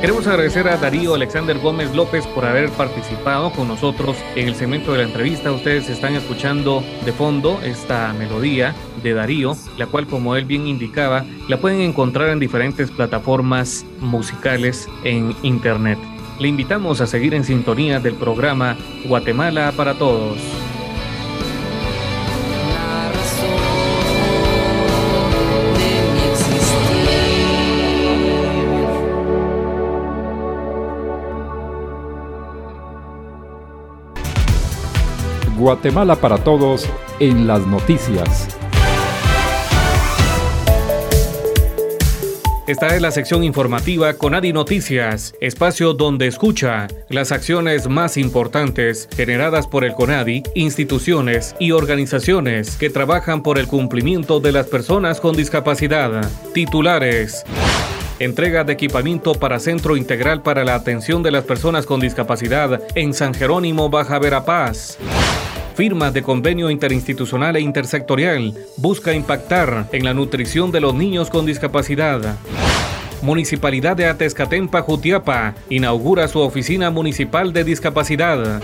Queremos 0.00 0.28
agradecer 0.28 0.68
a 0.68 0.76
Darío 0.76 1.14
Alexander 1.14 1.58
Gómez 1.58 1.92
López 1.92 2.24
por 2.28 2.44
haber 2.44 2.70
participado 2.70 3.50
con 3.50 3.66
nosotros 3.66 4.16
en 4.36 4.46
el 4.46 4.54
segmento 4.54 4.92
de 4.92 4.98
la 4.98 5.04
entrevista. 5.04 5.50
Ustedes 5.50 5.90
están 5.90 6.14
escuchando 6.14 6.84
de 7.04 7.12
fondo 7.12 7.60
esta 7.64 8.12
melodía 8.12 8.76
de 9.02 9.14
Darío, 9.14 9.56
la 9.76 9.86
cual 9.86 10.06
como 10.06 10.36
él 10.36 10.44
bien 10.44 10.68
indicaba, 10.68 11.24
la 11.48 11.56
pueden 11.56 11.80
encontrar 11.80 12.28
en 12.28 12.38
diferentes 12.38 12.92
plataformas 12.92 13.84
musicales 13.98 14.88
en 15.02 15.34
Internet. 15.42 15.98
Le 16.38 16.46
invitamos 16.46 17.00
a 17.00 17.08
seguir 17.08 17.34
en 17.34 17.42
sintonía 17.42 17.98
del 17.98 18.14
programa 18.14 18.76
Guatemala 19.04 19.72
para 19.76 19.94
Todos. 19.94 20.38
Guatemala 35.58 36.16
para 36.16 36.38
Todos 36.38 36.88
en 37.18 37.46
las 37.46 37.66
noticias. 37.66 38.56
Esta 42.68 42.94
es 42.94 43.00
la 43.00 43.10
sección 43.10 43.44
informativa 43.44 44.12
Conadi 44.12 44.52
Noticias, 44.52 45.34
espacio 45.40 45.94
donde 45.94 46.26
escucha 46.26 46.86
las 47.08 47.32
acciones 47.32 47.88
más 47.88 48.18
importantes 48.18 49.08
generadas 49.16 49.66
por 49.66 49.84
el 49.84 49.94
Conadi, 49.94 50.42
instituciones 50.54 51.56
y 51.58 51.72
organizaciones 51.72 52.76
que 52.76 52.90
trabajan 52.90 53.42
por 53.42 53.58
el 53.58 53.66
cumplimiento 53.66 54.38
de 54.40 54.52
las 54.52 54.66
personas 54.66 55.18
con 55.18 55.34
discapacidad. 55.34 56.30
Titulares. 56.52 57.42
Entrega 58.18 58.64
de 58.64 58.74
equipamiento 58.74 59.32
para 59.32 59.60
Centro 59.60 59.96
Integral 59.96 60.42
para 60.42 60.62
la 60.64 60.74
Atención 60.74 61.22
de 61.22 61.30
las 61.30 61.44
Personas 61.44 61.86
con 61.86 62.00
Discapacidad 62.00 62.82
en 62.94 63.14
San 63.14 63.32
Jerónimo, 63.32 63.88
Baja 63.88 64.18
Verapaz. 64.18 64.98
Firma 65.78 66.10
de 66.10 66.24
convenio 66.24 66.70
interinstitucional 66.70 67.54
e 67.54 67.60
intersectorial 67.60 68.52
busca 68.78 69.14
impactar 69.14 69.88
en 69.92 70.04
la 70.04 70.12
nutrición 70.12 70.72
de 70.72 70.80
los 70.80 70.92
niños 70.92 71.30
con 71.30 71.46
discapacidad. 71.46 72.36
Municipalidad 73.22 73.96
de 73.96 74.06
Atezcatempa, 74.06 74.82
Jutiapa, 74.82 75.54
inaugura 75.70 76.26
su 76.26 76.40
oficina 76.40 76.90
municipal 76.90 77.52
de 77.52 77.62
discapacidad. 77.62 78.60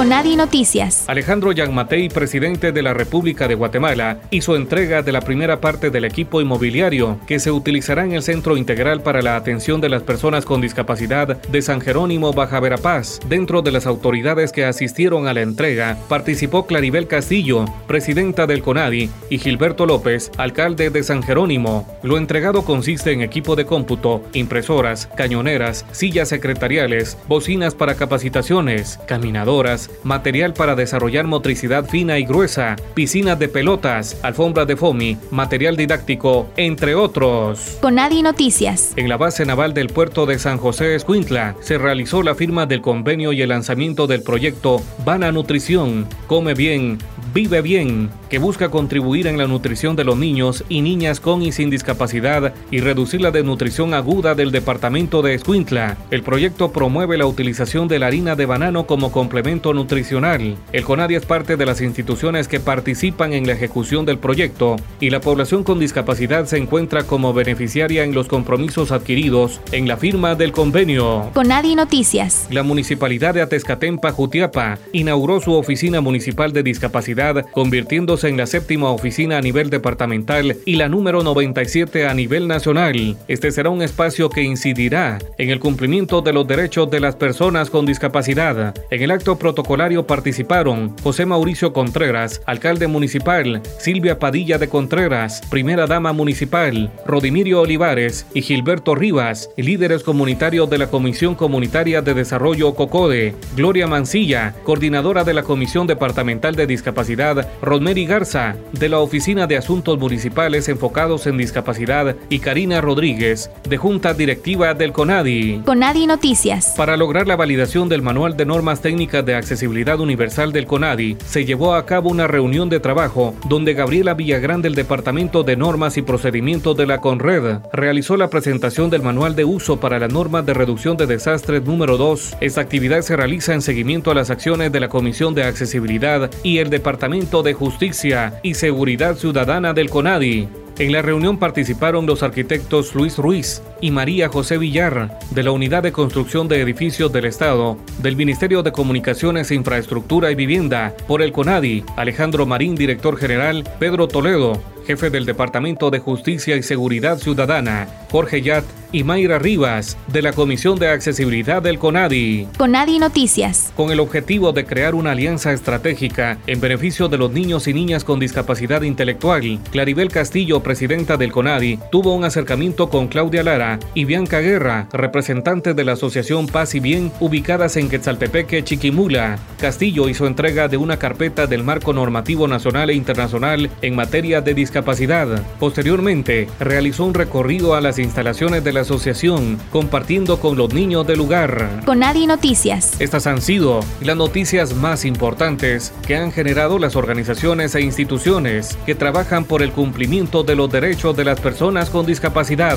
Conadi 0.00 0.34
Noticias. 0.34 1.04
Alejandro 1.08 1.52
Yanmatei, 1.52 2.08
presidente 2.08 2.72
de 2.72 2.80
la 2.80 2.94
República 2.94 3.46
de 3.48 3.54
Guatemala, 3.54 4.18
hizo 4.30 4.56
entrega 4.56 5.02
de 5.02 5.12
la 5.12 5.20
primera 5.20 5.60
parte 5.60 5.90
del 5.90 6.06
equipo 6.06 6.40
inmobiliario 6.40 7.20
que 7.26 7.38
se 7.38 7.50
utilizará 7.50 8.06
en 8.06 8.12
el 8.12 8.22
Centro 8.22 8.56
Integral 8.56 9.02
para 9.02 9.20
la 9.20 9.36
Atención 9.36 9.78
de 9.82 9.90
las 9.90 10.02
Personas 10.02 10.46
con 10.46 10.62
Discapacidad 10.62 11.42
de 11.42 11.60
San 11.60 11.82
Jerónimo, 11.82 12.32
Baja 12.32 12.60
Verapaz. 12.60 13.20
Dentro 13.28 13.60
de 13.60 13.72
las 13.72 13.86
autoridades 13.86 14.52
que 14.52 14.64
asistieron 14.64 15.28
a 15.28 15.34
la 15.34 15.42
entrega, 15.42 15.98
participó 16.08 16.64
Claribel 16.64 17.06
Castillo, 17.06 17.66
presidenta 17.86 18.46
del 18.46 18.62
CONADI, 18.62 19.10
y 19.28 19.36
Gilberto 19.36 19.84
López, 19.84 20.32
alcalde 20.38 20.88
de 20.88 21.02
San 21.02 21.22
Jerónimo. 21.22 21.86
Lo 22.02 22.16
entregado 22.16 22.64
consiste 22.64 23.12
en 23.12 23.20
equipo 23.20 23.54
de 23.54 23.66
cómputo, 23.66 24.22
impresoras, 24.32 25.10
cañoneras, 25.14 25.84
sillas 25.92 26.30
secretariales, 26.30 27.18
bocinas 27.28 27.74
para 27.74 27.96
capacitaciones, 27.96 28.98
caminadoras, 29.06 29.89
material 30.04 30.54
para 30.54 30.74
desarrollar 30.74 31.26
motricidad 31.26 31.86
fina 31.86 32.18
y 32.18 32.24
gruesa, 32.24 32.76
piscinas 32.94 33.38
de 33.38 33.48
pelotas, 33.48 34.18
alfombra 34.22 34.64
de 34.64 34.76
foamy, 34.76 35.16
material 35.30 35.76
didáctico, 35.76 36.48
entre 36.56 36.94
otros. 36.94 37.78
Conadi 37.80 38.22
Noticias. 38.22 38.92
En 38.96 39.08
la 39.08 39.16
base 39.16 39.44
naval 39.44 39.74
del 39.74 39.88
puerto 39.88 40.26
de 40.26 40.38
San 40.38 40.58
José 40.58 40.94
Escuintla 40.94 41.56
se 41.60 41.78
realizó 41.78 42.22
la 42.22 42.34
firma 42.34 42.66
del 42.66 42.80
convenio 42.80 43.32
y 43.32 43.42
el 43.42 43.50
lanzamiento 43.50 44.06
del 44.06 44.22
proyecto 44.22 44.82
Vana 45.04 45.32
Nutrición, 45.32 46.06
Come 46.26 46.54
Bien, 46.54 46.98
Vive 47.32 47.62
Bien, 47.62 48.10
que 48.28 48.38
busca 48.38 48.70
contribuir 48.70 49.28
en 49.28 49.38
la 49.38 49.46
nutrición 49.46 49.94
de 49.94 50.02
los 50.02 50.16
niños 50.16 50.64
y 50.68 50.82
niñas 50.82 51.20
con 51.20 51.42
y 51.42 51.52
sin 51.52 51.70
discapacidad 51.70 52.52
y 52.72 52.80
reducir 52.80 53.20
la 53.20 53.30
desnutrición 53.30 53.94
aguda 53.94 54.34
del 54.34 54.50
departamento 54.50 55.22
de 55.22 55.34
Escuintla. 55.34 55.96
El 56.10 56.24
proyecto 56.24 56.72
promueve 56.72 57.18
la 57.18 57.26
utilización 57.26 57.86
de 57.86 58.00
la 58.00 58.08
harina 58.08 58.34
de 58.34 58.46
banano 58.46 58.86
como 58.86 59.12
complemento 59.12 59.72
nutricional. 59.72 60.56
El 60.72 60.84
CONADI 60.84 61.14
es 61.14 61.24
parte 61.24 61.56
de 61.56 61.66
las 61.66 61.80
instituciones 61.80 62.48
que 62.48 62.58
participan 62.58 63.32
en 63.32 63.46
la 63.46 63.52
ejecución 63.52 64.06
del 64.06 64.18
proyecto 64.18 64.74
y 64.98 65.10
la 65.10 65.20
población 65.20 65.62
con 65.62 65.78
discapacidad 65.78 66.46
se 66.46 66.56
encuentra 66.56 67.04
como 67.04 67.32
beneficiaria 67.32 68.02
en 68.02 68.12
los 68.12 68.26
compromisos 68.26 68.90
adquiridos 68.90 69.60
en 69.70 69.86
la 69.86 69.96
firma 69.96 70.34
del 70.34 70.50
convenio. 70.50 71.30
CONADI 71.34 71.76
Noticias. 71.76 72.48
La 72.50 72.64
Municipalidad 72.64 73.34
de 73.34 73.42
Atezcatempa, 73.42 74.10
Jutiapa, 74.10 74.78
inauguró 74.92 75.40
su 75.40 75.52
oficina 75.52 76.00
municipal 76.00 76.52
de 76.52 76.64
discapacidad, 76.64 77.19
convirtiéndose 77.52 78.28
en 78.28 78.36
la 78.36 78.46
séptima 78.46 78.90
oficina 78.90 79.38
a 79.38 79.40
nivel 79.40 79.70
departamental 79.70 80.56
y 80.64 80.76
la 80.76 80.88
número 80.88 81.22
97 81.22 82.06
a 82.06 82.14
nivel 82.14 82.48
nacional. 82.48 83.16
Este 83.28 83.50
será 83.50 83.70
un 83.70 83.82
espacio 83.82 84.30
que 84.30 84.42
incidirá 84.42 85.18
en 85.38 85.50
el 85.50 85.60
cumplimiento 85.60 86.22
de 86.22 86.32
los 86.32 86.46
derechos 86.46 86.90
de 86.90 87.00
las 87.00 87.16
personas 87.16 87.68
con 87.68 87.84
discapacidad. 87.84 88.74
En 88.90 89.02
el 89.02 89.10
acto 89.10 89.38
protocolario 89.38 90.06
participaron 90.06 90.96
José 91.02 91.26
Mauricio 91.26 91.72
Contreras, 91.72 92.40
alcalde 92.46 92.86
municipal, 92.86 93.62
Silvia 93.78 94.18
Padilla 94.18 94.58
de 94.58 94.68
Contreras, 94.68 95.42
primera 95.50 95.86
dama 95.86 96.12
municipal, 96.12 96.90
Rodimirio 97.06 97.60
Olivares 97.60 98.26
y 98.34 98.42
Gilberto 98.42 98.94
Rivas, 98.94 99.50
líderes 99.56 100.02
comunitarios 100.02 100.70
de 100.70 100.78
la 100.78 100.88
Comisión 100.88 101.34
Comunitaria 101.34 102.00
de 102.02 102.14
Desarrollo 102.14 102.74
COCODE, 102.74 103.34
Gloria 103.56 103.86
Mancilla, 103.86 104.54
coordinadora 104.64 105.24
de 105.24 105.34
la 105.34 105.42
Comisión 105.42 105.86
Departamental 105.86 106.56
de 106.56 106.66
Discapacidad 106.66 107.09
Discapacidad, 107.10 107.48
Rosemary 107.60 108.06
Garza, 108.06 108.56
de 108.72 108.88
la 108.88 109.00
Oficina 109.00 109.48
de 109.48 109.56
Asuntos 109.56 109.98
Municipales 109.98 110.68
enfocados 110.68 111.26
en 111.26 111.38
discapacidad, 111.38 112.14
y 112.28 112.38
Karina 112.38 112.80
Rodríguez, 112.80 113.50
de 113.68 113.76
Junta 113.76 114.14
Directiva 114.14 114.74
del 114.74 114.92
CONADI. 114.92 115.62
CONADI 115.66 116.06
Noticias. 116.06 116.74
Para 116.76 116.96
lograr 116.96 117.26
la 117.26 117.34
validación 117.34 117.88
del 117.88 118.02
Manual 118.02 118.36
de 118.36 118.46
Normas 118.46 118.80
Técnicas 118.80 119.26
de 119.26 119.34
Accesibilidad 119.34 119.98
Universal 119.98 120.52
del 120.52 120.66
CONADI, 120.66 121.16
se 121.24 121.44
llevó 121.44 121.74
a 121.74 121.84
cabo 121.84 122.10
una 122.10 122.28
reunión 122.28 122.68
de 122.68 122.78
trabajo 122.78 123.34
donde 123.48 123.74
Gabriela 123.74 124.14
Villagrán 124.14 124.62
del 124.62 124.76
Departamento 124.76 125.42
de 125.42 125.56
Normas 125.56 125.96
y 125.96 126.02
Procedimientos 126.02 126.76
de 126.76 126.86
la 126.86 127.00
CONRED 127.00 127.58
realizó 127.72 128.16
la 128.16 128.30
presentación 128.30 128.88
del 128.88 129.02
Manual 129.02 129.34
de 129.34 129.44
Uso 129.44 129.80
para 129.80 129.98
la 129.98 130.06
Norma 130.06 130.42
de 130.42 130.54
Reducción 130.54 130.96
de 130.96 131.06
Desastres 131.06 131.64
número 131.64 131.96
2. 131.96 132.36
Esta 132.40 132.60
actividad 132.60 133.00
se 133.00 133.16
realiza 133.16 133.52
en 133.52 133.62
seguimiento 133.62 134.12
a 134.12 134.14
las 134.14 134.30
acciones 134.30 134.70
de 134.70 134.80
la 134.80 134.88
Comisión 134.88 135.34
de 135.34 135.42
Accesibilidad 135.42 136.30
y 136.44 136.58
el 136.58 136.70
Departamento 136.70 136.99
de 137.00 137.54
Justicia 137.54 138.40
y 138.42 138.52
Seguridad 138.54 139.16
Ciudadana 139.16 139.72
del 139.72 139.88
CONADI. 139.88 140.48
En 140.78 140.92
la 140.92 141.00
reunión 141.00 141.38
participaron 141.38 142.04
los 142.04 142.22
arquitectos 142.22 142.94
Luis 142.94 143.16
Ruiz 143.16 143.62
y 143.80 143.90
María 143.90 144.28
José 144.28 144.58
Villar 144.58 145.18
de 145.30 145.42
la 145.42 145.50
Unidad 145.50 145.82
de 145.82 145.92
Construcción 145.92 146.46
de 146.46 146.60
Edificios 146.60 147.10
del 147.10 147.24
Estado, 147.24 147.78
del 148.02 148.16
Ministerio 148.16 148.62
de 148.62 148.72
Comunicaciones, 148.72 149.50
Infraestructura 149.50 150.30
y 150.30 150.34
Vivienda, 150.34 150.94
por 151.08 151.22
el 151.22 151.32
CONADI, 151.32 151.84
Alejandro 151.96 152.44
Marín, 152.44 152.74
director 152.74 153.16
general, 153.16 153.64
Pedro 153.78 154.06
Toledo, 154.06 154.60
jefe 154.86 155.08
del 155.08 155.24
Departamento 155.24 155.90
de 155.90 156.00
Justicia 156.00 156.54
y 156.56 156.62
Seguridad 156.62 157.16
Ciudadana, 157.16 157.88
Jorge 158.10 158.42
Yat 158.42 158.64
y 158.92 159.04
Mayra 159.04 159.38
Rivas, 159.38 159.96
de 160.08 160.22
la 160.22 160.32
Comisión 160.32 160.78
de 160.78 160.88
Accesibilidad 160.88 161.62
del 161.62 161.78
CONADI. 161.78 162.48
CONADI 162.58 162.98
Noticias. 162.98 163.72
Con 163.76 163.90
el 163.90 164.00
objetivo 164.00 164.52
de 164.52 164.64
crear 164.64 164.94
una 164.94 165.12
alianza 165.12 165.52
estratégica 165.52 166.38
en 166.46 166.60
beneficio 166.60 167.08
de 167.08 167.18
los 167.18 167.32
niños 167.32 167.68
y 167.68 167.74
niñas 167.74 168.04
con 168.04 168.20
discapacidad 168.20 168.82
intelectual, 168.82 169.60
Claribel 169.70 170.08
Castillo, 170.08 170.60
presidenta 170.60 171.16
del 171.16 171.32
CONADI, 171.32 171.78
tuvo 171.90 172.14
un 172.14 172.24
acercamiento 172.24 172.90
con 172.90 173.08
Claudia 173.08 173.42
Lara 173.42 173.78
y 173.94 174.04
Bianca 174.04 174.40
Guerra, 174.40 174.88
representantes 174.92 175.76
de 175.76 175.84
la 175.84 175.92
Asociación 175.92 176.46
Paz 176.46 176.74
y 176.74 176.80
Bien, 176.80 177.12
ubicadas 177.20 177.76
en 177.76 177.88
Quetzaltepeque, 177.88 178.64
Chiquimula. 178.64 179.38
Castillo 179.58 180.08
hizo 180.08 180.26
entrega 180.26 180.68
de 180.68 180.76
una 180.76 180.98
carpeta 180.98 181.46
del 181.46 181.62
marco 181.62 181.92
normativo 181.92 182.48
nacional 182.48 182.90
e 182.90 182.94
internacional 182.94 183.70
en 183.82 183.94
materia 183.94 184.40
de 184.40 184.54
discapacidad. 184.54 185.42
Posteriormente, 185.58 186.48
realizó 186.58 187.04
un 187.04 187.14
recorrido 187.14 187.74
a 187.74 187.80
las 187.80 187.98
instalaciones 187.98 188.64
de 188.64 188.72
la 188.72 188.79
asociación, 188.80 189.58
compartiendo 189.70 190.40
con 190.40 190.56
los 190.56 190.72
niños 190.74 191.06
del 191.06 191.18
lugar. 191.18 191.82
Con 191.86 192.00
Nadie 192.00 192.26
Noticias. 192.26 193.00
Estas 193.00 193.26
han 193.26 193.40
sido 193.40 193.80
las 194.00 194.16
noticias 194.16 194.74
más 194.74 195.04
importantes 195.04 195.92
que 196.06 196.16
han 196.16 196.32
generado 196.32 196.78
las 196.78 196.96
organizaciones 196.96 197.74
e 197.74 197.80
instituciones 197.80 198.78
que 198.86 198.94
trabajan 198.94 199.44
por 199.44 199.62
el 199.62 199.72
cumplimiento 199.72 200.42
de 200.42 200.56
los 200.56 200.70
derechos 200.70 201.16
de 201.16 201.24
las 201.24 201.40
personas 201.40 201.90
con 201.90 202.06
discapacidad. 202.06 202.76